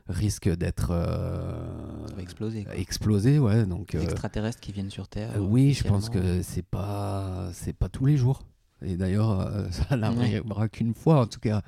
[0.08, 2.64] risque d'être euh, Ça va exploser.
[2.66, 2.76] quoi.
[2.76, 3.66] explosé, ouais.
[3.66, 5.32] Donc, Les extraterrestres qui viennent sur Terre.
[5.40, 8.44] oui, je pense que c'est pas, c'est pas tous les jours.
[8.84, 11.62] Et d'ailleurs, ça n'arrivera qu'une fois, en tout cas,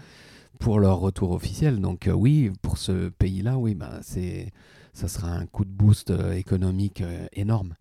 [0.60, 1.80] pour leur retour officiel.
[1.82, 4.52] Donc, euh, oui, pour ce pays-là, oui, bah, c'est,
[4.94, 7.76] ça sera un coup de boost euh, économique euh, énorme,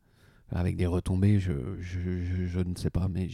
[0.51, 1.39] avec des retombées.
[1.39, 3.29] Je, je, je- je ne sais pas, mais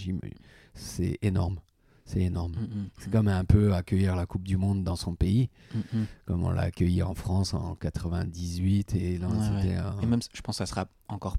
[0.74, 1.58] c'est énorme.
[2.04, 2.52] C'est énorme.
[2.52, 5.78] Mm, mm, C'est comme un peu accueillir la Coupe du Monde dans son pays, mm,
[5.98, 6.04] mm.
[6.26, 9.78] comme on l'a accueilli en France en 98 et là Ouais, c'était ouais.
[9.78, 11.36] un- Et même, je pense que ça sera encore,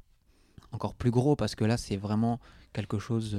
[0.72, 2.40] encore plus gros parce que là, c'est vraiment
[2.72, 3.36] quelque chose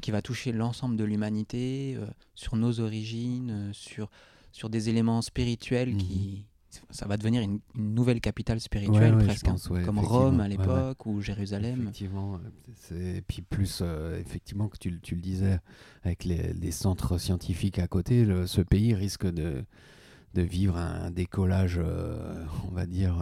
[0.00, 4.10] qui va toucher l'ensemble de l'humanité, euh, sur nos origines, euh, sur,
[4.52, 5.98] sur des éléments spirituels Mhm.
[5.98, 6.44] qui.
[6.90, 9.98] Ça va devenir une, une nouvelle capitale spirituelle, ouais, presque, hein, pense, ouais, comme.
[9.98, 11.80] Rome à l'époque ou Jérusalem.
[11.84, 12.38] Effectivement,
[12.92, 15.58] euh, et puis plus, euh, effectivement, que tu, le- tu le disais,
[16.04, 19.64] avec les, les centres scientifiques à côté, le- ce pays risque de,
[20.34, 23.16] de vivre un décollage, on va dire,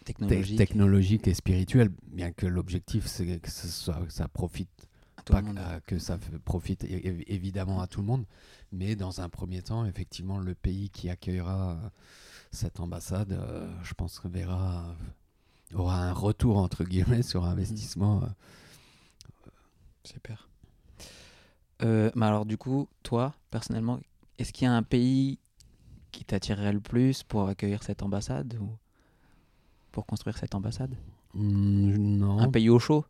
[0.00, 4.87] te- Technologique, technologique et spirituel, bien que l'objectif, c'est que ça profite,
[5.28, 5.58] tout pas le monde.
[5.86, 8.24] que, que ça profite évidemment à tout le monde,
[8.72, 11.88] mais dans un premier temps, effectivement, le pays qui accueillera euh,
[12.50, 14.96] cette ambassade, euh, je pense, verra
[15.74, 18.22] aura un retour entre guillemets sur investissement.
[18.22, 18.26] euh,
[20.04, 20.48] Super.
[21.82, 24.00] Euh, mais alors, du coup, toi, personnellement,
[24.38, 25.38] est-ce qu'il y a un pays
[26.10, 28.70] qui t'attirerait le plus pour accueillir cette ambassade ou
[29.92, 30.96] pour construire cette ambassade?
[31.34, 32.38] Non.
[32.40, 33.04] Un pays au chaud?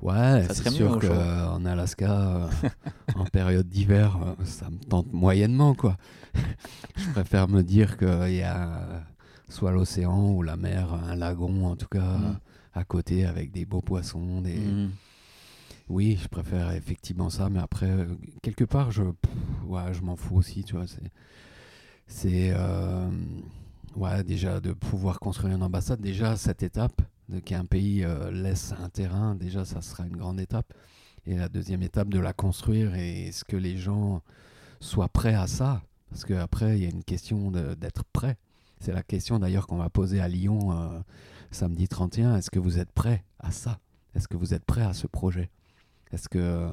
[0.00, 2.48] Ouais, c'est sûr qu'en Alaska, euh,
[3.14, 5.96] en période d'hiver, euh, ça me tente moyennement, quoi.
[6.96, 9.00] Je préfère me dire qu'il y a euh,
[9.48, 12.24] soit l'océan ou la mer, un lagon en tout cas, Mm.
[12.24, 12.32] euh,
[12.74, 14.40] à côté avec des beaux poissons.
[14.40, 14.56] Des...
[14.56, 14.90] Mhm.
[15.88, 18.06] Oui, je préfère effectivement ça, mais après, euh,
[18.42, 19.30] quelque part, je, pff,
[19.66, 20.86] ouais, je m'en fous aussi, tu vois.
[20.86, 21.10] C'est,
[22.06, 23.08] c'est euh,
[23.96, 27.02] ouais, déjà de pouvoir construire une ambassade, déjà cette étape,
[27.40, 30.72] qu'un pays euh, laisse un terrain, déjà ça sera une grande étape.
[31.26, 34.22] Et la deuxième étape, de la construire, et est-ce que les gens
[34.80, 35.82] soient prêts à ça?
[36.10, 38.36] Parce qu'après, il y a une question d'être prêt.
[38.80, 41.00] C'est la question d'ailleurs qu'on va poser à Lyon euh,
[41.52, 42.36] samedi 31.
[42.36, 43.78] Est-ce que vous êtes prêts à ça?
[44.14, 45.50] Est-ce que vous êtes prêts à ce projet?
[46.10, 46.68] Est-ce que.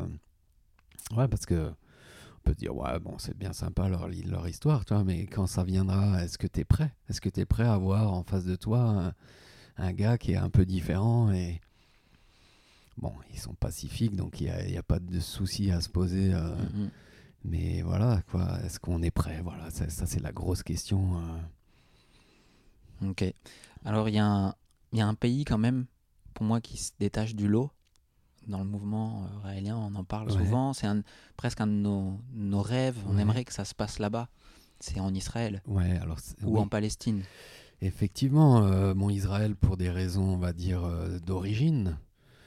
[1.15, 1.71] Ouais, parce que.
[2.39, 5.45] On peut dire, ouais, bon, c'est bien sympa leur, leur histoire, tu vois, mais quand
[5.45, 6.91] ça viendra, est-ce que tu es prêt?
[7.09, 9.13] Est-ce que tu es prêt à voir en face de toi
[9.79, 11.59] un, gars qui est un peu différent et.
[12.97, 15.79] Bon, ils sont pacifiques, donc il n'y a, il y a pas de souci à
[15.79, 16.33] se poser.
[16.33, 16.89] euh, Mhm.
[17.45, 19.39] mais voilà, quoi, est-ce qu'on est prêt?
[19.41, 21.17] Voilà, ça, ça, c'est la grosse question.
[21.17, 23.09] euh.
[23.09, 23.23] Ok.
[23.85, 24.53] Alors, il y, a un-
[24.91, 25.85] il y a un pays quand même,
[26.33, 27.71] pour moi, qui se détache du lot.
[28.47, 30.37] Dans le mouvement euh, raélien, on en parle Ouais.
[30.37, 30.73] souvent.
[30.73, 30.87] C'est
[31.37, 32.97] presque un de nos, nos rêves.
[33.07, 33.21] On Ouais.
[33.21, 34.27] aimerait que ça se passe là-bas.
[34.81, 36.19] C'est en Israël Ouais, alors.
[36.19, 36.59] c'est- ou oui.
[36.59, 37.21] en Palestine.
[37.81, 41.97] Effectivement, euh, bon, Israël, pour des raisons, on va dire, euh, d'origine.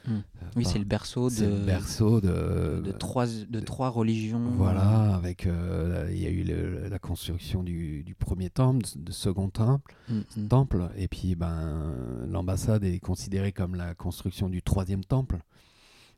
[0.05, 0.11] Hmm.
[0.17, 4.51] euh, Oui, c'est le berceau le de, berceau de, de, trois, de trois religions.
[4.51, 9.11] Voilà, avec euh, il y a eu le- la construction du, du premier temple, de
[9.11, 10.47] second temple, Mm, mm.
[10.49, 11.95] temple, et puis ben
[12.29, 15.39] l'ambassade est considérée comme la construction du troisième temple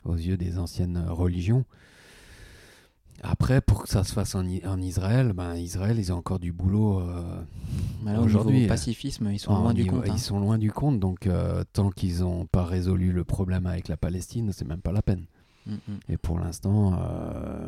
[0.04, 1.64] aux yeux des anciennes religions.
[3.24, 7.00] Après, pour que ça se fasse en, Israël, ben Israël, ils ont encore du boulot.
[7.00, 7.44] euh,
[8.20, 10.04] Aujourd'hui, euh, pacifisme, ils sont en loin du compte.
[10.08, 10.14] hein.
[10.14, 13.88] Ils sont loin du compte, donc euh, tant qu'ils n'ont pas résolu le problème avec
[13.88, 15.26] la Palestine, c'est même pas la peine.
[15.66, 15.74] Mm.
[16.10, 17.68] Et pour l'instant, euh,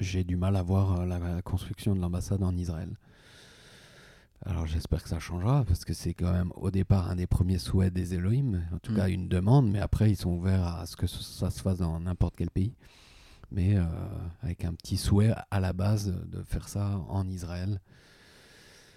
[0.00, 2.90] j'ai du mal à voir euh, la, construction de l'ambassade en Israël.
[4.46, 7.58] Alors j'espère que ça changera, parce que c'est quand même au départ un des premiers
[7.58, 8.96] souhaits des Elohim, en tout Mm.
[8.96, 12.00] cas une demande, mais après ils sont ouverts à ce que ça se fasse dans
[12.00, 12.72] n'importe quel pays.
[13.52, 13.84] Mais euh,
[14.42, 17.80] avec un petit souhait à la base de, faire ça en Israël.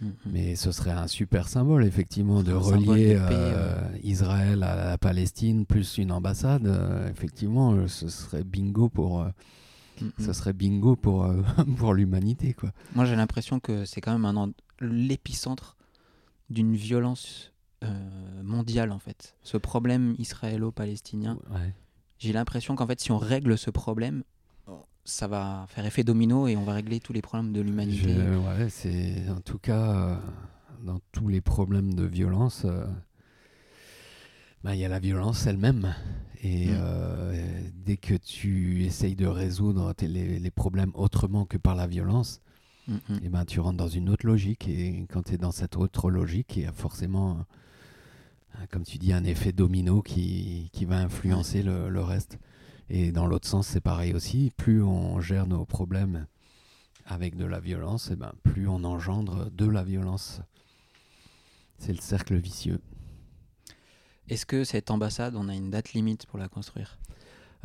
[0.01, 0.11] Mm, mm.
[0.27, 5.65] Mais ce serait un super symbole, effectivement, de relier de euh, Israël à la Palestine
[5.65, 6.67] plus une ambassade.
[6.67, 9.25] euh, effectivement, ce serait bingo pour,
[10.01, 11.41] Mm, ce serait bingo pour, euh,
[11.77, 12.71] pour l'humanité, quoi.
[12.95, 15.77] Moi, j'ai l'impression que c'est quand même l'épicentre
[16.49, 17.51] d'une violence
[17.83, 19.35] euh, mondiale, en fait.
[19.43, 21.37] Ce problème israélo-palestinien.
[21.51, 21.73] Ouais.
[22.17, 24.23] J'ai l'impression qu'en fait, si on règle ce problème,
[25.05, 28.13] ça va faire effet domino et on va régler tous les problèmes de l'humanité.
[28.13, 30.15] Ouais, c'est en tout cas euh,
[30.85, 32.85] dans tous les problèmes de violence, euh,
[34.63, 35.93] bah, il y a la violence elle-même.
[36.45, 36.75] Et Mm.
[36.77, 42.41] euh, dès que tu essayes de résoudre les, les problèmes autrement que par la violence,
[42.85, 43.19] Mm, mm.
[43.23, 44.67] eh ben, tu rentres dans une autre logique.
[44.67, 47.45] Et quand tu es dans cette autre logique, il y a forcément,
[48.71, 52.39] comme tu dis, un effet domino qui, qui va influencer le, le reste.
[52.89, 54.51] Et dans l'autre sens, c'est pareil aussi.
[54.57, 56.27] Plus on gère nos problèmes
[57.05, 60.41] avec de la violence, eh ben, plus on engendre de la violence.
[61.77, 62.79] C'est le cercle vicieux.
[64.29, 66.97] Est-ce que cette ambassade, on a une date limite pour la construire?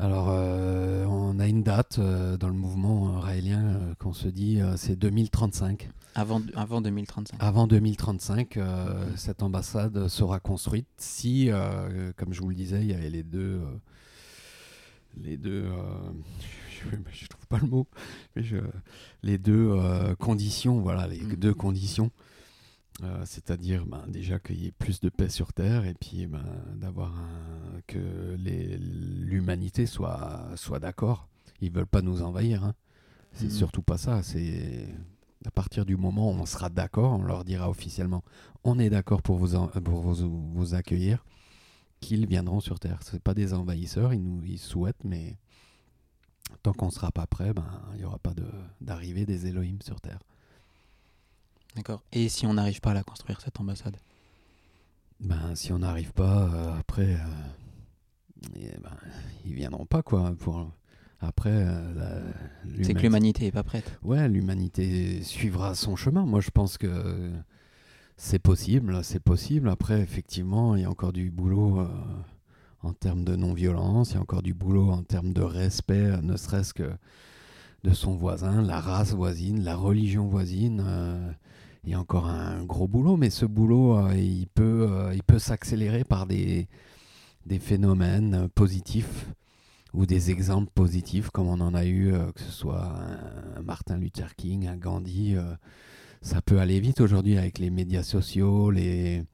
[0.00, 4.60] Alors, euh, on a une date euh, dans le mouvement raélien euh, qu'on se dit,
[4.76, 5.90] c'est 2035.
[6.14, 11.50] avant, avant 2035 Avant 2035, euh, cette ambassade sera construite si,
[12.16, 13.60] comme je vous le disais, il y avait les deux.
[15.22, 15.64] Les deux.
[15.64, 16.10] euh,
[16.70, 17.86] je, je trouve pas le mot.
[18.36, 18.56] Mais je-
[19.22, 21.36] les deux euh, conditions, voilà, les Mm.
[21.36, 22.10] deux conditions.
[23.04, 26.42] Euh, C'est-à-dire ben, déjà qu'il y ait plus de paix sur Terre et puis ben,
[26.74, 31.28] d'avoir un- que les- l'humanité soit, soit d'accord.
[31.60, 32.64] Ils veulent pas nous envahir.
[32.64, 32.74] hein.
[33.32, 33.50] C'est Mhm.
[33.50, 34.22] surtout pas ça.
[34.22, 34.88] C'est
[35.46, 38.24] à partir du moment où on sera d'accord, on leur dira officiellement
[38.64, 41.24] on est d'accord pour, vous, en- pour vous, vous accueillir,
[42.00, 43.02] qu'ils viendront sur Terre.
[43.02, 45.36] Ce pas des envahisseurs, ils, nous, ils souhaitent, mais
[46.62, 49.78] tant qu'on ne sera pas prêt, ben, il n'y aura pas de- d'arrivée des Elohim
[49.82, 50.20] sur Terre.
[51.76, 52.02] D'accord.
[52.12, 53.96] Et si on n'arrive pas à la construire, cette ambassade?
[55.20, 57.18] Ben, si on n'arrive pas, euh, après, euh,
[58.56, 58.96] eh ben,
[59.44, 60.32] ils viendront pas, quoi.
[60.38, 60.70] Pour,
[61.20, 63.98] après, euh, la- C'est que l'humanité- l'humanité est pas prête.
[64.02, 66.24] Ouais, l'humanité suivra son chemin.
[66.24, 67.32] Moi, je pense que
[68.18, 69.68] c'est possible, c'est possible.
[69.68, 71.86] Après, effectivement, il y a encore du boulot euh,
[72.82, 76.36] en termes de non-violence, il y a encore du boulot en termes de respect, ne
[76.36, 76.90] serait-ce que
[77.84, 80.82] de son voisin, la race voisine, la religion voisine.
[80.84, 81.32] euh,
[81.84, 84.90] il y a encore un gros boulot, mais ce boulot, euh, il peut,
[85.26, 86.68] peut s'accélérer par des,
[87.46, 89.26] des phénomènes positifs
[89.94, 92.92] ou des exemples positifs comme on en a eu, que ce soit
[93.56, 95.36] un Martin Luther King, un Gandhi.
[96.22, 99.24] Ça peut aller vite aujourd'hui avec les médias sociaux, les...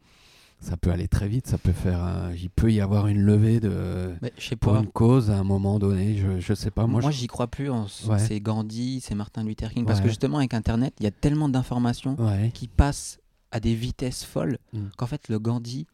[0.61, 3.61] ça peut aller très vite, ça peut faire, un- il peut y avoir une levée
[3.61, 6.17] de Mais pour une cause à un moment donné.
[6.17, 7.71] Je, je sais pas, moi, j'y crois plus.
[7.71, 7.85] En...
[8.07, 8.19] Ouais.
[8.19, 9.85] C'est Gandhi, c'est Martin Luther King.
[9.87, 12.51] Parce que justement, avec Internet, il y a tellement d'informations ouais.
[12.55, 13.19] qui passent
[13.51, 14.79] à des vitesses folles Mm.
[14.97, 15.87] qu'en fait, le Gandhi,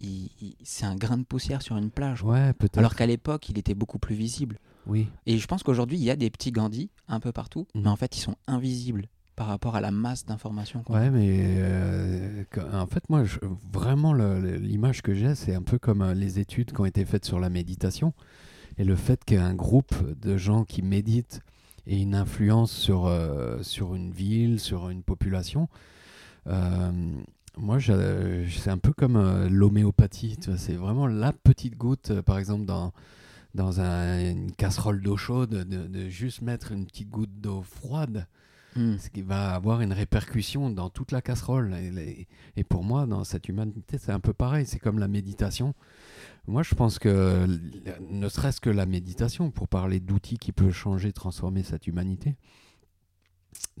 [0.00, 2.22] il- il- c'est un grain de poussière sur une plage.
[2.22, 2.78] Ouais, peut-être.
[2.78, 4.58] Alors qu'à l'époque, il était beaucoup plus visible.
[4.86, 5.06] oui.
[5.26, 7.82] Et je pense qu'aujourd'hui, il y a des petits Gandhi un peu partout, Mhm.
[7.82, 9.08] mais en fait, ils sont invisibles
[9.40, 10.84] par rapport à la masse d'informations.
[10.90, 13.38] Ouais, mais euh, en fait, moi, je-
[13.72, 17.24] vraiment, l'image que j'ai, c'est un peu comme euh, les études qui ont été faites
[17.24, 18.12] sur la méditation.
[18.76, 21.40] Et le fait qu'un groupe de gens qui méditent
[21.86, 25.70] ait une influence sur, euh, sur une ville, sur une population,
[26.46, 26.90] euh,
[27.56, 30.36] moi, c'est un peu comme euh, l'homéopathie.
[30.58, 32.92] C'est vraiment la petite goutte, par exemple, dans,
[33.54, 38.26] dans un- une casserole d'eau chaude, de, de juste mettre une petite goutte d'eau froide
[38.76, 38.98] Mm.
[38.98, 41.74] ce qui va avoir une répercussion dans toute la casserole.
[42.56, 44.66] Et, pour moi, dans cette humanité, c'est un peu pareil.
[44.66, 45.74] C'est comme la méditation.
[46.46, 47.46] Moi, je pense que,
[48.10, 52.36] ne serait-ce que la méditation, pour parler d'outils qui peuvent changer, transformer cette humanité,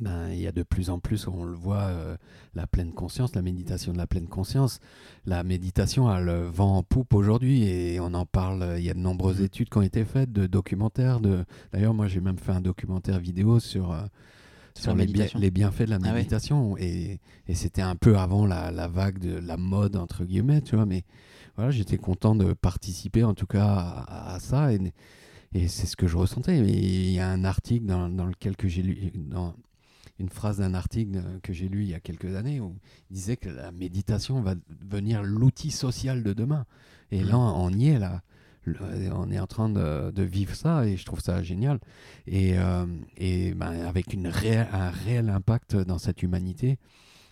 [0.00, 2.16] ben, il y a de plus en plus, on le voit, euh,
[2.54, 4.80] la pleine conscience, la méditation de la pleine conscience.
[5.24, 8.74] La méditation a le vent en poupe aujourd'hui et on en parle.
[8.78, 9.44] Il y a de nombreuses Mhm.
[9.44, 11.20] études qui ont été faites, de documentaires.
[11.20, 11.44] De...
[11.72, 14.02] D'ailleurs, moi, j'ai même fait un documentaire vidéo sur, euh,
[14.74, 15.06] Sur les,
[15.50, 16.12] bienfaits de la Ah ouais.
[16.14, 16.76] méditation.
[16.78, 20.76] Et, et c'était un peu avant la, la vague de la mode, entre guillemets, tu
[20.76, 20.86] vois.
[20.86, 21.04] Mais
[21.56, 24.72] voilà, j'étais content de participer en tout cas à, à ça.
[24.72, 24.80] Et,
[25.52, 26.58] et c'est ce que je ressentais.
[26.58, 29.54] Il y a un article dans, dans lequel que j'ai lu, dans
[30.18, 32.76] une phrase d'un article que j'ai lu il y a quelques années où
[33.10, 36.66] il disait que la méditation va devenir l'outil social de demain.
[37.10, 38.22] Et là, on y est là.
[38.64, 38.78] Le-
[39.14, 41.78] On est en train de, de vivre ça et je trouve ça génial.
[42.26, 46.78] Et, euh, et ben, avec une un réel impact dans cette humanité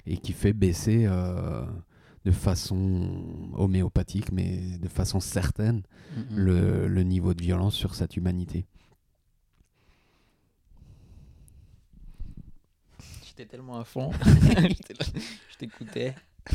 [0.07, 1.65] et qui fait baisser euh,
[2.25, 5.83] de façon homéopathique, mais de façon certaine,
[6.17, 6.39] Mm, mm.
[6.39, 8.65] le, le niveau de violence sur cette humanité.
[13.27, 14.11] J'étais tellement à fond.
[14.25, 16.15] Je t'écoutais.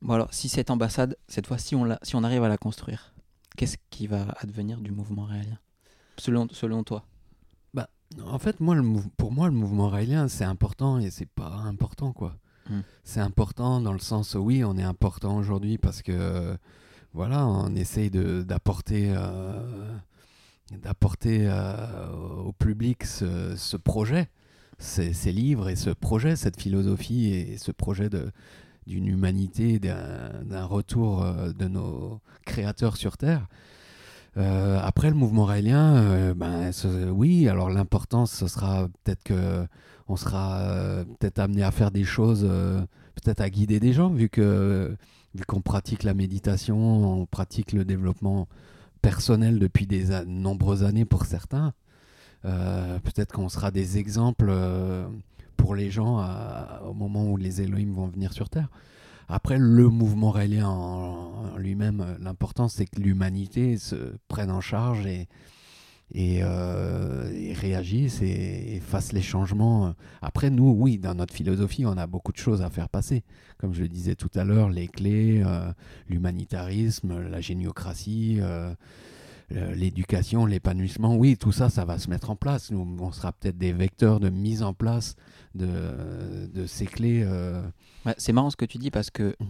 [0.00, 3.12] Bon alors, si cette ambassade, cette fois-ci, on la, si on arrive à la construire,
[3.56, 5.58] qu'est-ce qui va advenir du mouvement réalien
[6.18, 7.04] selon, selon toi?
[8.24, 8.82] En fait, moi, le
[9.16, 12.36] pour moi, le mouvement raélien, c'est important et c'est pas important, quoi.
[12.70, 12.80] Mm.
[13.04, 16.56] C'est important dans le sens, oui, on est important aujourd'hui parce que,
[17.12, 19.98] voilà, on essaye d'apporter euh,
[20.82, 22.10] d'apporter euh,
[22.44, 24.28] au public ce, ce projet,
[24.78, 28.30] ces, ces livres et ce projet, cette philosophie et ce projet de
[28.88, 33.46] d'une humanité, d'un retour euh, de nos créateurs sur Terre.
[34.36, 39.66] Euh, après le mouvement raélien, euh, ben, ce- oui, alors l'importance, ce sera peut-être que
[40.08, 42.40] on sera peut-être amené à faire des choses,
[43.14, 44.96] peut-être à guider des gens, vu que
[45.34, 48.48] vu qu'on pratique la méditation, on pratique le développement
[49.02, 51.74] personnel depuis des nombreuses années pour certains.
[52.42, 54.50] Peut-être qu'on sera des exemples
[55.58, 58.70] pour les gens à- au moment où les Elohim vont venir sur Terre.
[59.28, 64.62] Après, le mouvement raélien en, en lui-même, euh, l'important c'est que l'humanité se prenne en
[64.62, 65.28] charge et,
[66.14, 67.30] et, euh,
[67.60, 69.92] réagisse et, fasse les changements.
[70.22, 73.22] Après, nous, oui, dans notre philosophie, on a beaucoup de choses à faire passer.
[73.58, 75.70] Comme je le disais tout à l'heure, les clés, euh,
[76.08, 78.72] l'humanitarisme, la géniocratie, euh,
[79.52, 82.70] euh, l'éducation, l'épanouissement, oui, tout ça, ça va se mettre en place.
[82.70, 85.16] Nous, on sera peut-être des vecteurs de mise en place
[85.58, 87.22] de, de ces clés.
[87.24, 87.62] euh,
[88.06, 89.46] Ouais, c'est marrant ce que tu dis parce que Mhm.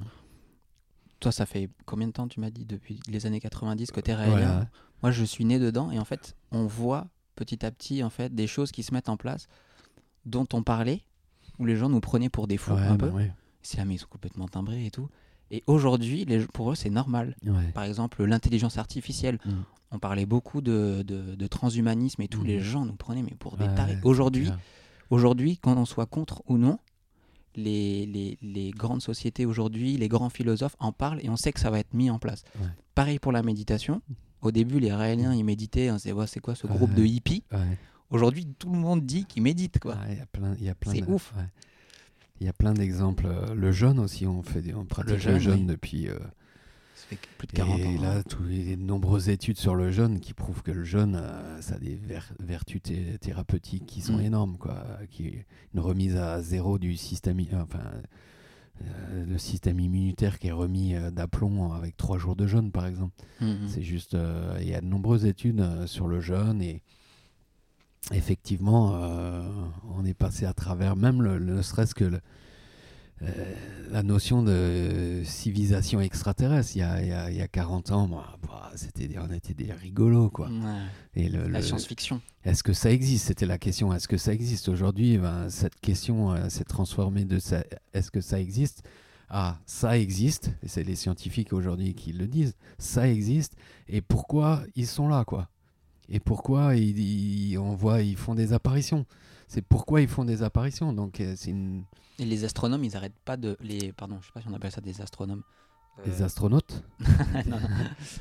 [1.21, 4.11] toi, ça fait combien de temps tu m'as dit depuis les années 90 que tu
[4.11, 4.67] es ouais, raélien ouais.
[5.03, 7.07] Moi, je suis né dedans et en fait, on voit
[7.37, 9.47] petit à petit en fait des choses qui se mettent en place
[10.27, 11.03] dont on parlait
[11.59, 13.13] où les gens nous prenaient pour des fous Ouais, un bah peu.
[13.13, 13.33] ouais,
[13.63, 15.09] C'est là mais ils sont complètement timbrés et tout.
[15.51, 17.37] Et aujourd'hui, pour eux, c'est normal.
[17.45, 17.73] ouais.
[17.73, 19.39] Par exemple, l'intelligence artificielle.
[19.45, 19.65] Mhm.
[19.91, 22.47] On parlait beaucoup de, de- de transhumanisme et tous Mhm.
[22.47, 23.99] les gens nous prenaient mais pour des tarés.
[24.03, 24.51] Aujourd'hui.
[25.11, 26.79] Aujourd'hui, qu'on en soit contre ou non,
[27.57, 31.61] les, les, les grandes sociétés aujourd'hui, les grands philosophes en parlent et on sait que
[31.61, 32.45] ça va être mis en place.
[32.61, 32.67] Ouais.
[32.95, 34.03] Pareil pour la méditation.
[34.43, 35.89] Au début, les Raéliens, ils méditaient.
[35.89, 36.97] hein, c'est ouais, quoi ce groupe Ouais.
[36.97, 37.43] de hippies.
[38.11, 39.79] Aujourd'hui, tout le monde dit qu'ils méditent.
[40.09, 41.35] Il y a plein, il y a plein C'est ouf.
[42.41, 43.27] Il y a plein d'exemples.
[43.27, 45.67] Euh, Le jeûne aussi, on fait, on pratique le jeûne, jeûne, oui.
[45.67, 46.09] depuis.
[46.09, 46.19] euh,
[47.07, 47.91] fait plus de 40 et ans.
[47.99, 48.03] hein.
[48.03, 51.75] là, tous les nombreuses études sur le jeûne qui prouvent que le jeûne, euh, ça
[51.77, 54.23] a des ver- vertus thé- thérapeutiques qui sont Mm.
[54.23, 54.85] énormes, quoi.
[55.11, 55.39] Qui
[55.75, 57.81] une remise à zéro du système, enfin,
[58.83, 62.87] euh, le système immunitaire qui est remis euh, d'aplomb avec trois jours de jeûne, par
[62.87, 63.15] exemple.
[63.41, 63.67] Mhm.
[63.69, 64.17] C'est juste,
[64.61, 66.83] il y a de nombreuses études sur le jeûne et
[68.13, 68.93] effectivement,
[69.97, 72.21] on est passé à travers même le, le- ne serait-ce que le-
[73.91, 76.73] la notion de civilisation extraterrestre.
[76.77, 79.33] Il y a, il y a- il y a 40 ans, moi, bah, c'était, on
[79.33, 80.49] était des rigolos, quoi.
[80.49, 80.83] Ouais.
[81.15, 82.21] Et le, La le- science-fiction.
[82.45, 83.27] est-ce que ça existe?
[83.27, 83.93] C'était la question.
[83.95, 84.69] Est-ce que ça existe?
[84.69, 87.65] Aujourd'hui ben, Cette question euh, s'est transformée de ça,
[87.95, 88.83] est-ce que ça existe?
[89.31, 90.51] À ça existe.
[90.63, 92.55] Et c'est les scientifiques aujourd'hui qui le disent.
[92.79, 93.55] Ça existe.
[93.89, 95.49] Et pourquoi ils sont là, quoi?
[96.09, 99.05] Et pourquoi ils, ils- on voit ils font des apparitions?
[99.47, 100.93] C'est pourquoi ils font des apparitions?
[100.93, 101.85] Donc euh, c'est une...
[102.19, 103.57] Et les astronomes, ils arrêtent pas de.
[103.61, 103.93] Les...
[103.93, 105.43] Pardon, je sais pas si on appelle ça des astronomes.
[106.01, 106.83] Euh, les astronautes.
[107.47, 107.69] non, non.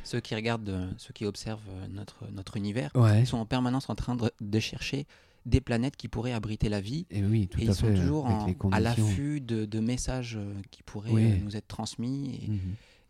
[0.03, 3.21] ceux qui regardent, euh, ceux qui observent euh, notre, notre univers, Ouais.
[3.21, 5.05] ils sont en permanence en train de, de chercher
[5.45, 7.05] des planètes qui pourraient abriter la vie.
[7.09, 10.53] Et oui, tout et à ils sont toujours en- à l'affût de, de messages euh,
[10.71, 11.31] qui pourraient Oui.
[11.31, 12.35] euh, nous être transmis.
[12.43, 12.59] Et, Mhm.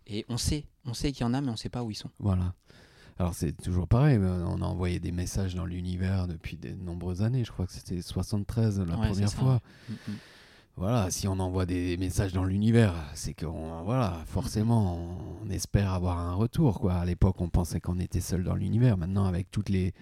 [0.07, 1.89] et on sait, on sait qu'il y en a, mais on ne sait pas où
[1.91, 2.11] ils sont.
[2.19, 2.53] Voilà.
[3.19, 7.43] Alors c'est toujours pareil, on a envoyé des messages dans l'univers depuis de nombreuses années.
[7.43, 9.59] Je crois que c'était 73 la Ouais, première fois.
[9.89, 10.15] Mm, mm.
[10.78, 14.99] Voilà, si on envoie des messages dans l'univers, c'est qu'on voilà, forcément
[15.43, 16.93] on, espère avoir un retour quoi.
[16.95, 18.95] À l'époque, on pensait qu'on était seul dans l'univers.
[18.95, 19.93] Maintenant avec toutes les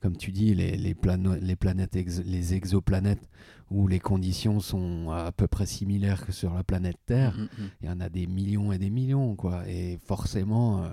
[0.00, 3.28] comme tu dis les les, plano- les planètes ex- les exoplanètes
[3.70, 7.64] où les conditions sont à peu près similaires que sur la planète Terre, Mm, mm,
[7.64, 7.70] mm.
[7.82, 10.88] il y en a des millions et des millions quoi et forcément euh,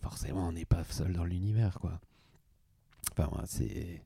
[0.00, 2.00] forcément on n'est pas seul dans l'univers quoi
[3.18, 4.02] enfin c'est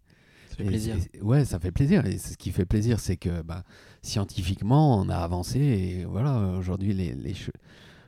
[0.56, 0.96] Ça fait et plaisir.
[1.22, 3.64] ouais ça fait plaisir et ce qui fait plaisir c'est que bah,
[4.02, 7.34] scientifiquement on a avancé et voilà aujourd'hui les, les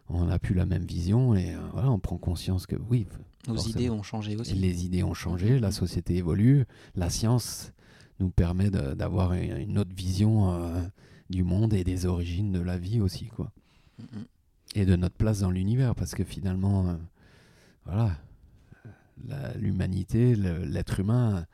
[0.08, 3.06] on a plus la même vision et euh, voilà on prend conscience que oui
[3.46, 3.74] Nos forcément.
[3.76, 4.54] idées ont changé aussi.
[4.54, 7.72] les idées ont changé la société évolue la science
[8.20, 10.80] nous permet d'avoir une, autre vision euh,
[11.30, 13.52] du monde et des origines de la vie aussi quoi
[13.98, 14.24] Mm, mm.
[14.76, 16.94] et de notre place dans l'univers parce que finalement euh,
[17.84, 18.12] voilà
[19.58, 21.46] l'humanité l'être humain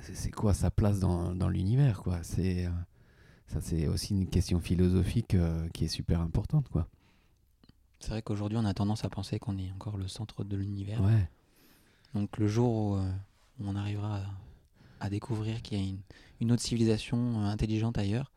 [0.00, 2.18] c'est quoi sa place dans, dans l'univers quoi?
[2.22, 2.70] C'est euh,
[3.46, 6.88] ça c'est aussi une question philosophique euh, qui est super importante quoi
[8.00, 11.00] C'est vrai qu'aujourd'hui, on a tendance à penser qu'on est encore le centre de l'univers.
[11.02, 11.28] ouais
[12.14, 13.10] Donc le jour où, euh,
[13.60, 16.00] où on arrivera à, à découvrir qu'il y a une,
[16.40, 18.30] une autre civilisation euh, intelligente ailleurs,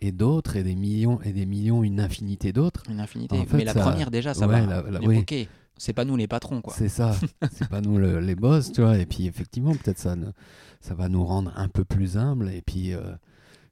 [0.00, 3.38] et d'autres et des millions et des millions une infinité d'autres une infinité.
[3.38, 4.82] En fait, Mais la ça- première déjà, ça ouais, va.
[4.82, 5.16] la- la- Mais oui.
[5.76, 6.72] C'est pas nous les patrons quoi.
[6.76, 7.14] C'est ça,
[7.52, 8.98] c'est pas nous le- les boss, tu vois.
[8.98, 10.30] Et puis effectivement, peut-être ça, ne-
[10.80, 12.48] ça va nous rendre un peu plus humbles.
[12.50, 13.14] Et puis, euh,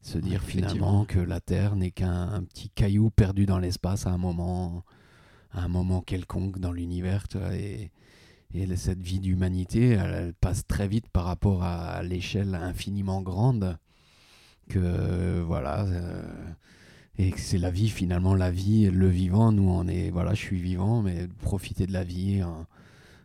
[0.01, 4.19] Se dire finalement que la Terre n'est qu'un petit caillou perdu dans l'espace à un
[4.19, 4.83] moment,
[5.53, 7.25] à un moment quelconque dans l'univers.
[7.53, 7.93] Et,
[8.53, 13.79] et cette vie d'humanité, elle, passe très vite par rapport à l'échelle infiniment grande
[14.69, 15.85] que voilà.
[15.87, 16.23] Euh,
[17.19, 19.53] et que c'est la vie finalement, la vie, le vivant.
[19.53, 22.41] Nous, on est, voilà, je suis vivant, mais profiter de la vie.
[22.41, 22.67] Hein.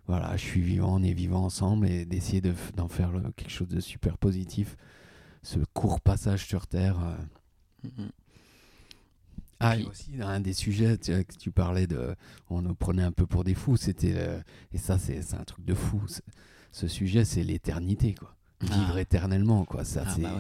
[0.08, 2.42] voilà, je suis vivant, on est vivant ensemble et d'essayer
[2.76, 4.76] d'en faire quelque chose de super positif
[5.48, 7.00] ce court passage sur Terre.
[7.00, 7.88] Euh.
[7.88, 8.10] Mm-hmm.
[9.60, 12.16] Ah, et aussi, un des sujets tu, que tu parlais de.
[12.50, 13.78] On nous prenait un peu pour des fous.
[13.78, 14.14] C'était.
[14.16, 14.40] Euh,
[14.72, 16.02] et ça, c'est un truc de fou.
[16.72, 18.36] Ce sujet, c'est l'éternité, quoi.
[18.62, 19.02] Vivre ah.
[19.02, 19.84] éternellement, quoi.
[19.84, 20.38] Ça, ah, bah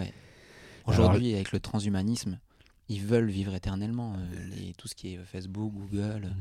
[0.85, 2.39] Aujourd'hui, avec le transhumanisme,
[2.89, 4.15] ils veulent vivre éternellement.
[4.15, 6.33] Euh, tout ce qui est Facebook, Google,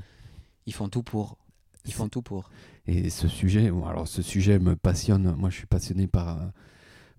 [0.66, 1.36] ils font tout pour.
[1.84, 2.50] Ils font tout pour.
[2.86, 5.34] Et ce sujet, alors ce sujet me passionne.
[5.36, 6.38] Moi, je suis passionné par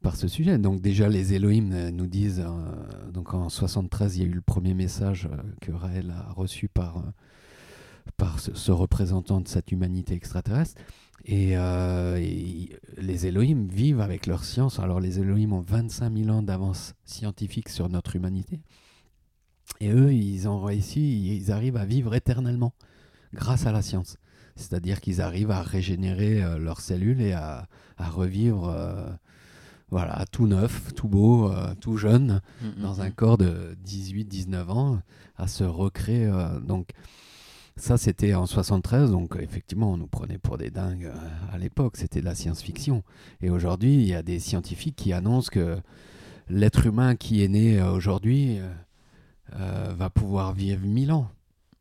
[0.01, 0.57] par ce sujet.
[0.57, 4.33] Donc déjà, les Elohim euh, nous disent, euh, donc en 73, il y a eu
[4.33, 7.03] le premier message euh, que Raël a reçu par,
[8.17, 10.81] par ce, représentant de cette humanité extraterrestre.
[11.25, 11.55] Et,
[12.97, 14.79] les Elohim vivent avec leur science.
[14.79, 18.59] Alors les Elohim ont 25 000 ans d'avance scientifique sur notre humanité.
[19.79, 22.73] Et eux, ils ont réussi, ils arrivent à vivre éternellement
[23.33, 24.17] grâce à la science.
[24.55, 29.17] C'est-à-dire qu'ils arrivent à régénérer leurs cellules et à, à revivre
[29.89, 33.13] voilà, tout neuf, tout beau, euh, tout jeune, mm, mm, dans un mm.
[33.13, 34.99] corps de 18-19 ans,
[35.37, 36.25] à se recréer.
[36.25, 36.89] Euh, donc,
[37.77, 41.95] ça, c'était en 73, donc effectivement, on nous prenait pour des dingues euh, à l'époque,
[41.97, 43.03] c'était de la science-fiction.
[43.41, 45.77] Et aujourd'hui, il y a des scientifiques qui annoncent que
[46.49, 48.59] l'être humain qui est né aujourd'hui
[49.53, 51.29] va pouvoir vivre 1000 ans.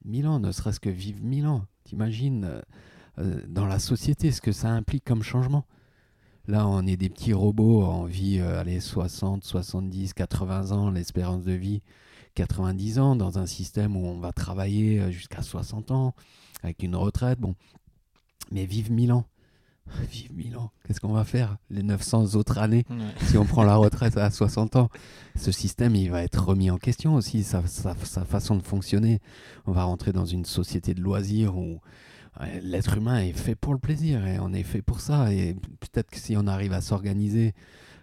[0.04, 1.64] 1000 ans, ne serait-ce que vivre 1000 ans.
[1.84, 2.62] T'imagines
[3.48, 5.64] dans la société ce que ça implique comme changement
[6.48, 11.42] Là, on est des petits robots en vie, euh, allez, 60, 70, 80 ans, l'espérance
[11.42, 11.82] de vie,
[12.36, 16.14] 90 ans, dans un système où on va travailler euh, jusqu'à 60 ans,
[16.62, 17.40] avec une retraite.
[17.40, 17.56] Bon,
[18.52, 19.24] mais vive 1000 ans.
[20.11, 20.70] Vive 1000 ans.
[20.84, 22.84] Qu'est-ce qu'on va faire les 900 autres années
[23.22, 24.89] si on prend la retraite à 60 ans?
[25.37, 29.20] Ce système, il va être remis en question aussi, sa, sa façon de fonctionner.
[29.66, 31.80] On va rentrer dans une société de loisirs où
[32.62, 35.32] l'être humain est fait pour le plaisir et on est fait pour ça.
[35.32, 37.55] Et peut-être que si on arrive à s'organiser,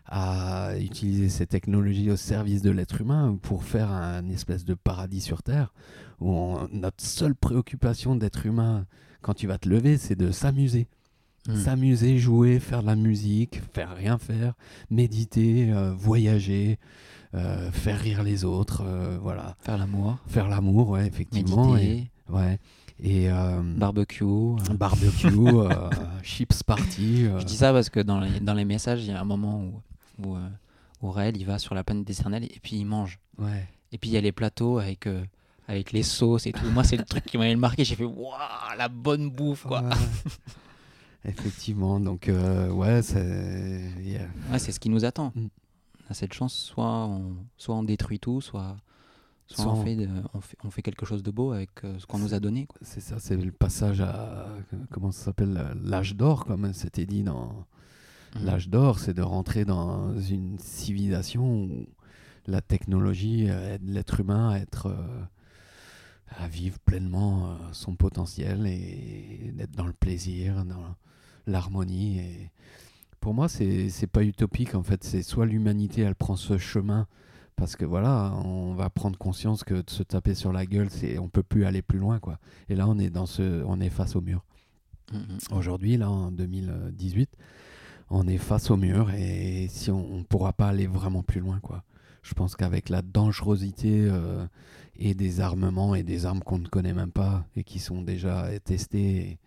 [0.06, 5.22] à utiliser ces technologies au service de l'être humain pour faire un espèce de paradis
[5.22, 5.74] sur Terre,
[6.20, 8.86] où notre seule préoccupation d'être humain
[9.22, 10.88] quand tu vas te lever, c'est de s'amuser.
[11.48, 11.58] Hmm.
[11.58, 14.54] S'amuser, jouer, faire de la musique, faire rien faire,
[14.90, 16.80] méditer, euh, voyager,
[17.34, 19.58] euh, faire rire les autres, euh, voilà.
[19.60, 20.18] Faire l'amour.
[20.28, 21.74] Faire l'amour, ouais, effectivement.
[21.74, 22.10] Méditer.
[22.30, 22.60] ouais.
[23.04, 23.28] Et,
[23.76, 24.24] barbecue.
[24.76, 25.28] Barbecue,
[26.24, 27.26] chips party.
[27.26, 29.62] Je dis ça parce que dans les, dans les messages, il y a un moment
[29.62, 30.38] où, où,
[31.02, 33.20] où Raël il va sur la planète éternelle et puis il mange.
[33.38, 33.68] Ouais.
[33.92, 35.10] Et puis il y a les plateaux avec,
[35.68, 36.66] avec les sauces et tout.
[36.72, 37.84] Moi, c'est le truc qui m'a marqué.
[37.84, 38.32] J'ai fait waouh,
[38.78, 39.84] la bonne bouffe quoi.
[41.26, 43.92] Effectivement, donc ouais, c'est.
[44.52, 45.32] Ouais, c'est ce qui nous attend.
[45.36, 45.48] Mm.
[46.10, 48.76] A cette chance, soit on, soit on détruit tout, soit
[49.48, 49.98] Soit on, fait
[50.64, 52.68] on, fait, quelque chose de beau avec euh, ce qu'on nous a donné.
[52.82, 54.48] C'est ça, c'est le passage à,
[54.90, 57.66] comment ça s'appelle, l'âge d'or, comme c'était dit dans
[58.36, 58.46] mmh.
[58.46, 61.86] l'âge d'or, c'est de rentrer dans une civilisation où
[62.48, 65.24] la technologie aide l'être humain à être, euh,
[66.38, 70.96] à vivre pleinement euh, son potentiel et d'être dans le plaisir, dans
[71.48, 72.20] l'harmonie.
[72.20, 72.52] Et
[73.20, 75.04] pour moi, c'est pas utopique en fait.
[75.04, 77.08] C'est soit l'humanité, elle prend ce chemin
[77.56, 81.20] parce que voilà, on va prendre conscience que de se taper sur la gueule, c'est
[81.20, 82.40] on peut plus aller plus loin quoi.
[82.70, 84.44] Et là, on est dans ce, on est face au mur.
[85.12, 85.58] Mm, mm.
[85.58, 87.30] Aujourd'hui, là, en 2018,
[88.10, 91.60] on est face au mur et si on, ne pourra pas aller vraiment plus loin
[91.60, 91.84] quoi.
[92.22, 94.46] Je pense qu'avec la dangerosité euh,
[94.96, 98.48] et des armements et des armes qu'on ne connaît même pas et qui sont déjà
[98.60, 99.40] testées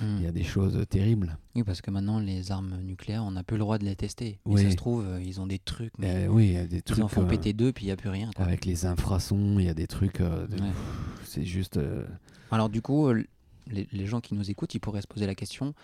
[0.00, 1.36] il y a des choses terribles.
[1.54, 4.38] Oui, parce que maintenant, les armes nucléaires, on n'a plus le droit de les tester.
[4.44, 4.62] Oui.
[4.62, 5.92] ça se trouve, euh, ils ont des trucs.
[5.98, 6.98] Mais oui, il y a des trucs.
[6.98, 8.30] Ils en font euh, péter deux, puis il n'y a plus rien.
[8.36, 10.20] Avec les infrasons, il y a des trucs.
[10.20, 10.46] Euh,
[11.24, 11.78] c'est juste.
[12.50, 15.74] Alors, du coup, les, les, gens qui nous écoutent, ils pourraient se poser la question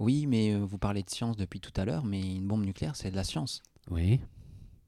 [0.00, 3.10] oui, mais vous parlez de science depuis tout à l'heure, mais une bombe nucléaire, c'est
[3.10, 3.64] de la science.
[3.90, 4.20] Oui.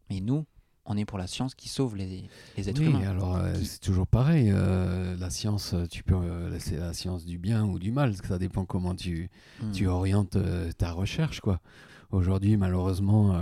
[0.08, 0.46] Mais nous,
[0.90, 2.24] on est pour la science qui sauve les,
[2.56, 3.08] les êtres oui, humains.
[3.08, 4.50] alors euh, c'est toujours pareil.
[4.52, 8.14] Euh, la science, tu peux, euh, c'est la science du bien ou du mal.
[8.26, 9.30] Ça dépend comment tu,
[9.62, 9.70] hmm.
[9.70, 10.36] tu orientes
[10.78, 11.60] ta recherche, quoi.
[12.10, 13.40] Aujourd'hui, malheureusement,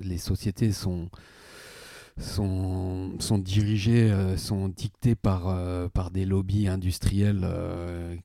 [0.00, 1.10] les sociétés sont
[2.20, 7.44] sont, sont dirigées, sont dictées par, par des lobbies industriels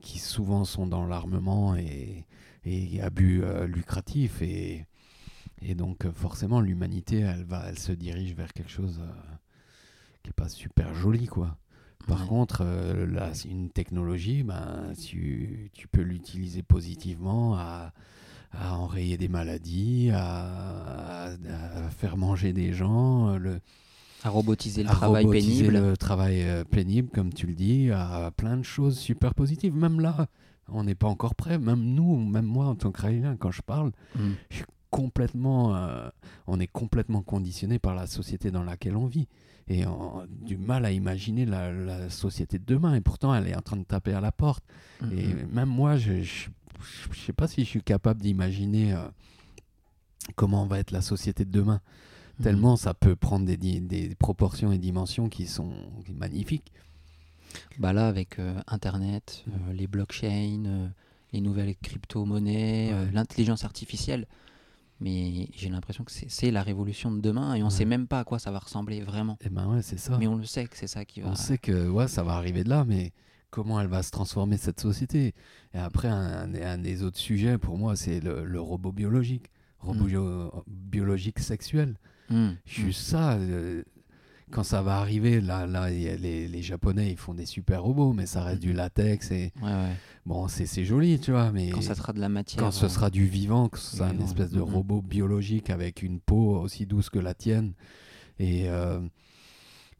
[0.00, 2.24] qui souvent sont dans l'armement et,
[2.64, 4.86] et abus lucratifs et
[5.62, 9.10] Et donc, euh, forcément, l'humanité, elle, va, elle se dirige vers quelque chose euh,
[10.22, 11.56] qui n'est pas super joli, quoi.
[12.06, 12.26] Par Ouais.
[12.28, 17.92] contre, euh, là, une technologie, ben, tu, tu peux l'utiliser positivement à,
[18.52, 21.32] à enrayer des maladies, à, à-
[21.86, 23.60] à faire manger des gens, euh, le,
[24.22, 25.86] À robotiser le à travail robotiser pénible.
[25.88, 29.74] le travail euh, pénible, comme tu le dis, à plein de choses super positives.
[29.74, 30.28] Même là,
[30.68, 31.58] on n'est pas encore prêt.
[31.58, 34.32] Même nous, même moi, en tant que Raélien, quand je parle, Mm.
[34.90, 36.08] Complètement, euh,
[36.46, 39.28] on est complètement conditionné par la société dans laquelle on vit.
[39.68, 42.94] Et on a du mal à imaginer la, la société de demain.
[42.94, 44.64] Et pourtant, elle est en train de taper à la porte.
[45.02, 49.06] Mm, Et même moi, je ne sais pas si je suis capable d'imaginer euh,
[50.36, 51.80] comment va être la société de demain.
[52.38, 52.42] Mm.
[52.44, 55.72] Tellement ça peut prendre des, des proportions et dimensions qui sont
[56.14, 56.72] magnifiques.
[57.78, 60.90] Bah là, avec euh, Internet, les blockchains,
[61.32, 63.10] les nouvelles crypto-monnaies, Ouais.
[63.12, 64.26] l'intelligence artificielle.
[65.00, 67.70] Mais j'ai l'impression que c'est- la révolution de demain et on Ouais.
[67.70, 69.38] sait même pas à quoi ça va ressembler vraiment.
[69.44, 70.18] Et ben ouais, c'est ça.
[70.18, 71.28] Mais on le sait que c'est ça qui va.
[71.28, 73.12] On sait que ouais, ça va arriver de là, mais
[73.50, 75.34] comment elle va se transformer cette société?
[75.74, 79.46] Et après, un, un des autres sujets pour moi, c'est le, le robot biologique,
[79.78, 80.08] robot Mm.
[80.08, 81.96] bio- biologique sexuel.
[82.30, 83.82] Mm, Juste ça, euh,
[84.50, 88.26] quand ça va arriver, là, là, les, les Japonais, ils font des super robots, mais
[88.26, 89.52] ça reste du latex et.
[89.62, 89.92] Ouais, ouais.
[90.26, 92.62] bon, c'est joli, tu vois, mais Quand ça sera de la matière.
[92.62, 94.74] quand ce euh, sera du vivant, que ce sera une espèce de mhm.
[94.74, 97.74] robot biologique avec une peau aussi douce que la tienne,
[98.38, 99.00] et euh,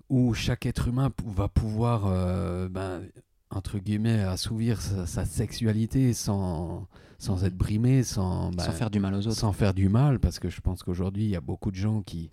[0.08, 3.02] où chaque être humain va pouvoir, euh, ben,
[3.50, 6.86] entre guillemets, assouvir sa, sa sexualité sans,
[7.18, 9.36] sans être brimé, sans, ben, sans faire du mal aux autres.
[9.36, 12.02] sans faire du mal, parce que je pense qu'aujourd'hui, il y a beaucoup de gens
[12.02, 12.30] qui,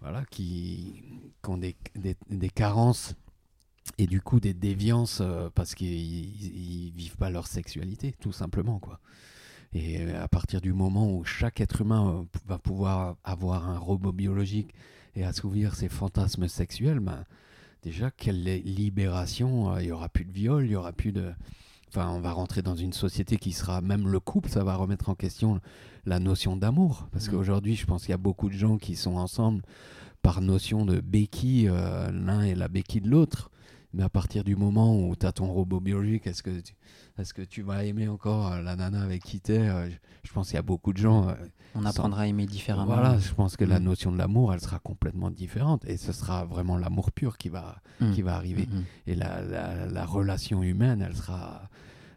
[0.00, 1.02] voilà, qui,
[1.46, 3.14] qui ont des, des- des carences
[3.98, 8.32] et du coup des déviances euh, parce qu'ils ils- ils vivent pas leur sexualité, tout
[8.32, 8.78] simplement.
[8.80, 8.98] quoi.
[9.72, 13.78] Et euh, à partir du moment où chaque être humain euh, va pouvoir avoir un
[13.78, 14.74] robot biologique
[15.14, 17.24] et assouvir ses fantasmes sexuels, ben,
[17.82, 21.12] déjà, quelle li- libération euh, Il y aura plus de viol, il y aura plus
[21.12, 21.32] de...
[21.88, 25.08] Enfin, on va rentrer dans une société qui sera, même le couple, ça va remettre
[25.08, 25.60] en question
[26.04, 27.08] la notion d'amour.
[27.12, 27.34] Parce Mhm.
[27.34, 29.62] qu'aujourd'hui, je pense qu'il y a beaucoup de gens qui sont ensemble
[30.22, 33.50] par notion de béquille, euh, l'un et la béquille de l'autre.
[33.92, 36.74] Mais à partir du moment où tu as ton robot biologique, est-ce que, tu,
[37.18, 39.90] est-ce que tu vas aimer encore euh, la nana avec qui tu es
[40.22, 41.28] Je pense qu'il y a beaucoup de gens.
[41.30, 41.34] euh,
[41.74, 42.86] On sans- apprendra à aimer différemment.
[42.92, 43.84] voilà, je pense que la Mm.
[43.84, 45.84] notion de l'amour, elle sera complètement différente.
[45.86, 48.12] Et ce sera vraiment l'amour pur qui va, Mm.
[48.12, 48.66] qui va arriver.
[48.66, 48.82] Mm.
[49.06, 51.70] Et la, la, la relation humaine, elle sera,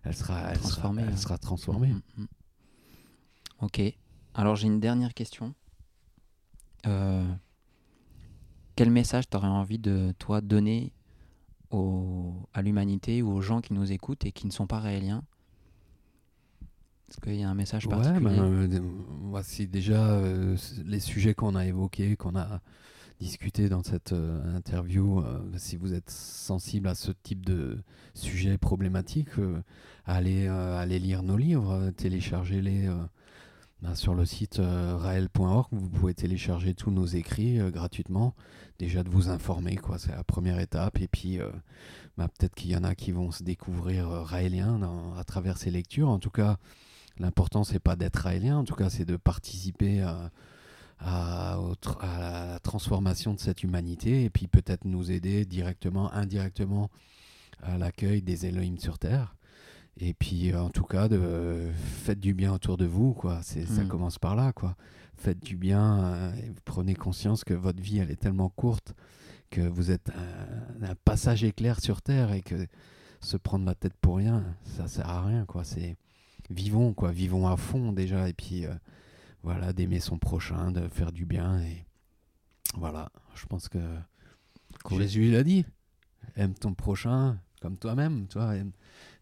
[0.04, 1.18] elle sera, elle sera- Transformée, elle hein.
[1.18, 1.93] sera transformée.
[2.18, 2.26] Mm.
[3.62, 3.82] Ok.
[4.34, 5.54] Alors j'ai une dernière question.
[6.88, 7.26] Euh,
[8.80, 10.93] quel message t'aurais envie de toi donner
[11.69, 15.21] au- à l'humanité ou aux gens qui nous écoutent et qui ne sont pas rééliens
[17.09, 18.38] Est-ce qu'il y a un message Ouais, particulier?
[18.38, 18.80] ben, euh,
[19.23, 20.55] voici déjà euh,
[20.86, 22.61] les sujets qu'on a évoqués, qu'on a
[23.19, 25.19] discuté dans cette euh, interview.
[25.19, 27.80] euh, si vous êtes sensible à ce type de
[28.13, 29.27] sujet problématique,
[30.05, 32.89] allez, allez lire nos livres, téléchargez-les
[33.82, 35.67] ben, sur le site euh, rael.org.
[35.71, 38.36] Vous pouvez télécharger tous nos écrits euh, gratuitement.
[38.77, 40.99] Déjà de vous informer, quoi, c'est la première étape.
[41.01, 41.49] Et puis, euh,
[42.17, 45.57] ben, peut-être qu'il y en a qui vont se découvrir euh, raéliens dans- à travers
[45.57, 46.09] ces lectures.
[46.09, 46.57] En tout cas,
[47.21, 50.32] L'important, c'est pas d'être raélien, en tout cas, c'est de participer à,
[50.99, 51.57] à
[52.01, 56.89] la transformation de cette humanité et puis peut-être nous aider directement, indirectement
[57.61, 59.36] à l'accueil des Elohim sur Terre.
[60.02, 63.41] Et puis, euh, en tout cas, de, faites du bien autour de vous, quoi.
[63.43, 63.88] C'est, Ça Mm.
[63.89, 64.76] commence par là, quoi.
[65.16, 68.93] Faites du bien, euh, et prenez conscience que votre vie, elle est tellement courte
[69.50, 70.10] que vous êtes
[70.82, 72.68] un, un passage éclair sur Terre et que
[73.20, 75.64] se prendre la tête pour rien, ça sert à rien, quoi.
[75.66, 75.97] C'est
[76.50, 77.12] vivons, quoi.
[77.12, 78.74] Vivons à fond déjà, et puis euh,
[79.43, 81.86] voilà, d'aimer son prochain, de faire du bien, et
[82.78, 83.12] voilà.
[83.36, 83.80] Je pense que.
[84.91, 85.66] Jésus l'a dit.
[86.38, 88.72] Aime ton prochain comme toi-même, aime-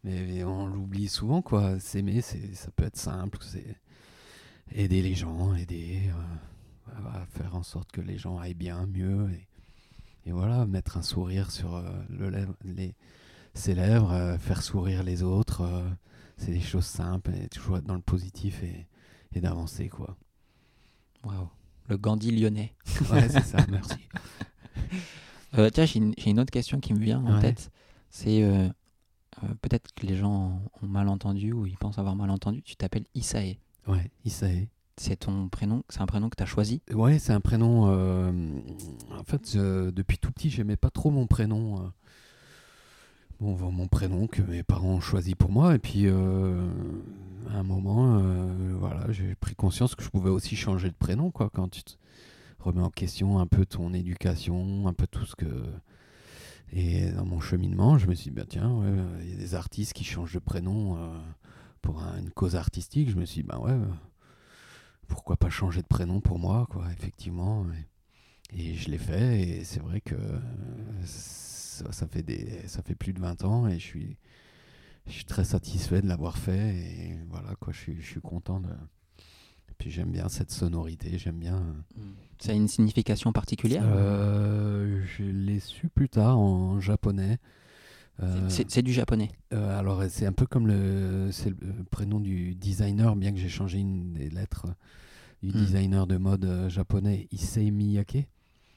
[0.08, 1.80] Mais, on l'oublie souvent, quoi.
[1.80, 3.38] S'aimer, ça peut être simple.
[3.42, 3.76] C'est
[4.72, 6.10] aider les gens, aider,
[6.90, 11.02] euh, faire en sorte que les gens aillent bien, mieux, et, et voilà, mettre un
[11.02, 12.96] sourire sur euh, le lèvre- les,
[13.54, 15.62] ses lèvres, euh, faire sourire les autres.
[15.62, 15.90] euh,
[16.38, 18.88] c'est des choses simples et toujours être dans le positif et,
[19.34, 20.16] et d'avancer, quoi.
[21.24, 21.50] Waouh.
[21.90, 22.76] Le Gandhi lyonnais.
[23.12, 23.98] Ouais, c'est ça, merci.
[25.74, 27.42] Tiens, j'ai une, une autre question qui me vient en Ouais.
[27.42, 27.72] tête.
[28.10, 28.44] C'est
[29.44, 32.62] euh, euh, peut-être que les gens ont mal entendu ou ils pensent avoir mal entendu.
[32.64, 33.58] Tu t'appelles Isae.
[33.88, 34.68] Ouais, Isae.
[35.00, 36.82] C'est ton prénom, c'est un prénom que tu as choisi?
[36.92, 37.86] Ouais, c'est un prénom.
[37.88, 38.32] euh,
[39.18, 41.82] en fait, je- depuis tout petit, j'aimais pas trop mon prénom.
[41.82, 41.88] euh,
[43.40, 45.76] bon, mon prénom que mes parents ont choisi pour moi.
[45.76, 46.68] Et puis, euh,
[47.54, 51.30] à un moment, euh, voilà, j'ai pris conscience que je pouvais aussi changer de prénom,
[51.32, 51.94] quoi, quand tu te
[52.60, 55.46] remets en question un peu ton éducation, un peu tout ce que.
[56.74, 58.84] Et dans mon cheminement, je me suis dit, bah, tiens,
[59.22, 61.20] il y a des artistes qui changent de prénom euh,
[61.82, 63.10] pour une cause artistique.
[63.10, 63.76] Je me suis dit, bah ouais,
[65.08, 67.66] pourquoi pas changer de prénom pour moi, quoi, effectivement.
[68.54, 70.16] Et, je l'ai fait, et c'est vrai que
[71.06, 74.18] ça, fait des, ça fait plus de 20 ans, et je suis,
[75.06, 78.70] je suis très satisfait de l'avoir fait, et voilà, quoi, je je suis content de.
[79.88, 81.60] Puis j'aime bien cette sonorité, j'aime bien.
[81.96, 82.02] Mm.
[82.40, 87.40] Ça a une signification particulière euh, Je l'ai su plus tard en japonais.
[88.22, 89.32] Euh, c'est du japonais.
[89.54, 91.30] Euh, alors c'est un peu comme le,
[91.90, 94.68] prénom du designer, bien que j'ai changé une des lettres
[95.42, 95.54] du hmm.
[95.54, 98.28] designer de mode euh, japonais Issei Miyake.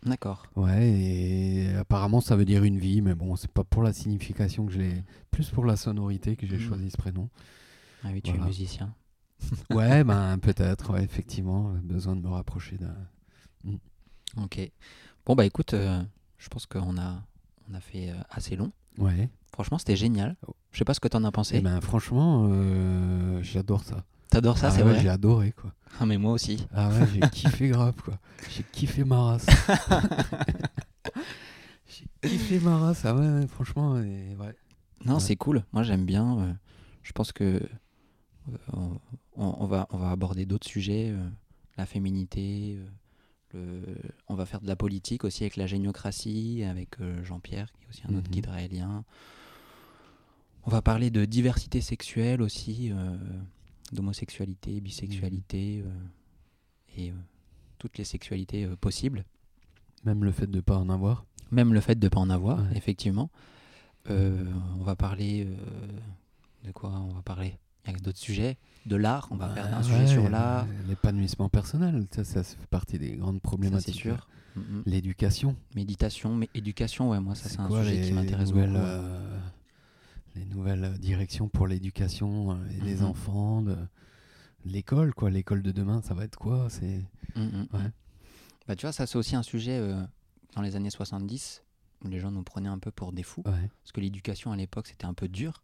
[0.04, 0.44] D'accord.
[0.56, 4.64] Ouais, et apparemment ça veut dire une vie, mais bon, c'est pas pour la signification
[4.64, 6.68] que j'ai, plus pour la sonorité que j'ai hmm.
[6.68, 7.28] choisi ce prénom.
[8.04, 8.94] Ah oui, tu es musicien.
[9.70, 12.96] ouais, ben peut-être, ouais, effectivement, besoin de me rapprocher d'un.
[13.64, 13.76] Hmm.
[14.42, 14.60] Ok.
[15.26, 17.22] Bon bah écoute, je pense qu'on a
[17.70, 18.72] on a fait assez long.
[18.98, 19.28] Ouais.
[19.52, 20.36] Franchement, c'était génial.
[20.72, 21.56] Je sais pas ce que t'en as pensé.
[21.58, 24.04] Eh ben, franchement, euh, j'adore ça.
[24.30, 25.72] T'adores ça, ah c'est vrai J'ai adoré, quoi.
[25.98, 26.66] Ah, mais moi aussi.
[26.72, 28.18] Ah ouais, j'ai kiffé grave, quoi.
[28.48, 29.46] J'ai kiffé ma race.
[31.88, 33.04] j'ai kiffé ma race.
[33.04, 34.56] Ah ouais, franchement, ouais.
[35.04, 35.64] Non, c'est cool.
[35.72, 36.38] Moi, j'aime bien.
[36.38, 36.52] Euh,
[37.02, 37.60] je pense que
[39.40, 41.14] euh, on, va, on va aborder d'autres sujets.
[41.76, 42.78] la féminité,
[44.28, 47.88] on va faire de la politique aussi avec la géniocratie, avec euh, Jean-Pierre, qui est
[47.88, 48.34] aussi un autre mhm.
[48.34, 49.04] guide raélien.
[50.64, 53.16] On va parler de diversité sexuelle aussi, euh,
[53.92, 55.90] d'homosexualité, bisexualité, mhm.
[56.98, 57.12] euh, et
[57.78, 59.24] toutes les sexualités possibles.
[60.04, 62.30] Même le fait de ne pas en avoir Même le fait de ne pas en
[62.30, 63.30] avoir, effectivement.
[64.08, 65.46] on va parler
[66.64, 67.58] de quoi On va parler?
[67.86, 70.66] Il y a d'autres sujets, de l'art, on va faire un sujet sur l'art.
[70.88, 73.94] L'épanouissement personnel, ça, ça fait partie des grandes problématiques.
[73.94, 74.28] C'est sûr.
[74.56, 74.82] Mm, mm.
[74.86, 75.56] L'éducation.
[75.74, 78.64] Méditation, mais éducation, ouais, moi ça c'est un sujet qui m'intéresse beaucoup.
[78.66, 79.38] Euh,
[80.36, 83.76] les nouvelles directions pour l'éducation euh, et les mm, enfants, de,
[84.64, 85.30] l'école, quoi.
[85.30, 86.68] L'école de demain, ça va être quoi?
[86.68, 87.02] C'est.
[87.36, 87.90] Ouais.
[88.66, 90.02] Bah, tu vois, ça c'est aussi un sujet euh,
[90.54, 91.62] dans les années 70
[92.04, 93.42] où les gens nous prenaient un peu pour des fous.
[93.42, 95.62] Parce que l'éducation à l'époque c'était un peu dur.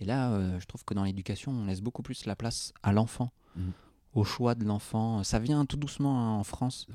[0.00, 2.92] Et là, euh, je trouve que dans l'éducation, on laisse beaucoup plus la place à
[2.92, 3.70] l'enfant, mm.
[4.14, 5.22] au choix de l'enfant.
[5.22, 6.86] Ça vient tout doucement hein, en France.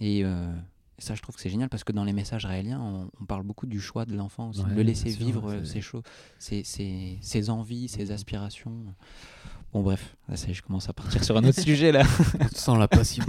[0.00, 0.52] Euh,
[0.98, 3.42] et, ça, je trouve que c'est génial parce que dans les messages rééliens, on, parle
[3.42, 6.02] beaucoup du choix de l'enfant aussi, de le laisser vivre ses, choses,
[6.38, 8.10] ses, ses, envies, ses mm.
[8.12, 8.84] aspirations.
[9.72, 12.04] Bon, bref, ça je commence à partir sur un autre sujet là.
[12.40, 13.24] On sent la passion.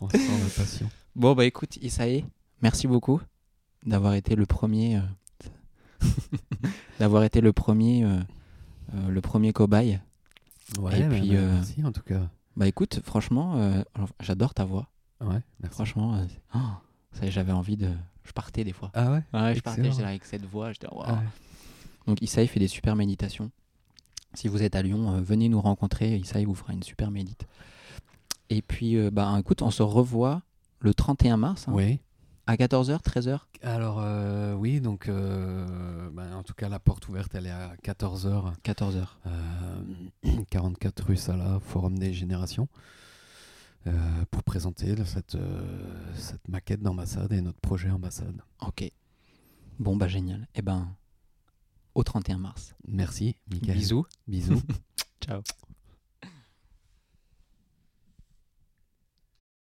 [0.00, 0.90] On sent la passion.
[1.14, 2.24] Bon, bah écoute, Isaïe,
[2.62, 3.20] merci beaucoup
[3.86, 5.00] d'avoir été le premier.
[6.98, 8.18] D'avoir été le premier, euh,
[8.94, 10.00] euh, le premier cobaye.
[10.78, 12.28] Ouais, et puis, euh, merci en tout cas.
[12.56, 13.82] Bah écoute, franchement,
[14.20, 14.88] j'adore ta voix.
[15.20, 15.40] Ouais,
[15.70, 16.20] Franchement,
[16.54, 16.58] oh,
[17.22, 17.90] j'avais envie de.
[18.24, 18.90] Je partais des fois.
[18.94, 19.22] Ah ouais?
[19.32, 20.88] Ouais, je partais, j'étais avec cette voix, j'étais.
[22.06, 23.50] Donc Issa fait des super méditations.
[24.34, 26.16] Si vous êtes à Lyon, venez nous rencontrer.
[26.16, 27.46] Issa vous fera une super médite.
[28.50, 30.42] Et puis, bah écoute, on se revoit
[30.80, 31.68] le 31 mars.
[31.68, 31.72] Hein.
[31.74, 32.00] oui.
[32.48, 37.34] À 14h, 13h Alors euh, oui, donc euh, ben, en tout cas la porte ouverte
[37.34, 38.54] elle est à 14h.
[38.64, 39.06] 14h.
[40.48, 42.66] 44 rue Sala, Forum des Générations,
[43.86, 43.92] euh,
[44.30, 45.36] pour présenter cette,
[46.14, 48.40] cette maquette d'ambassade et notre projet ambassade.
[48.66, 48.90] Ok.
[49.78, 50.48] Bon bah génial.
[50.54, 50.88] Eh ben,
[51.94, 52.74] au 31 mars.
[52.86, 54.06] Merci, Bisous.
[54.26, 54.62] Bisous.
[55.20, 55.42] Ciao.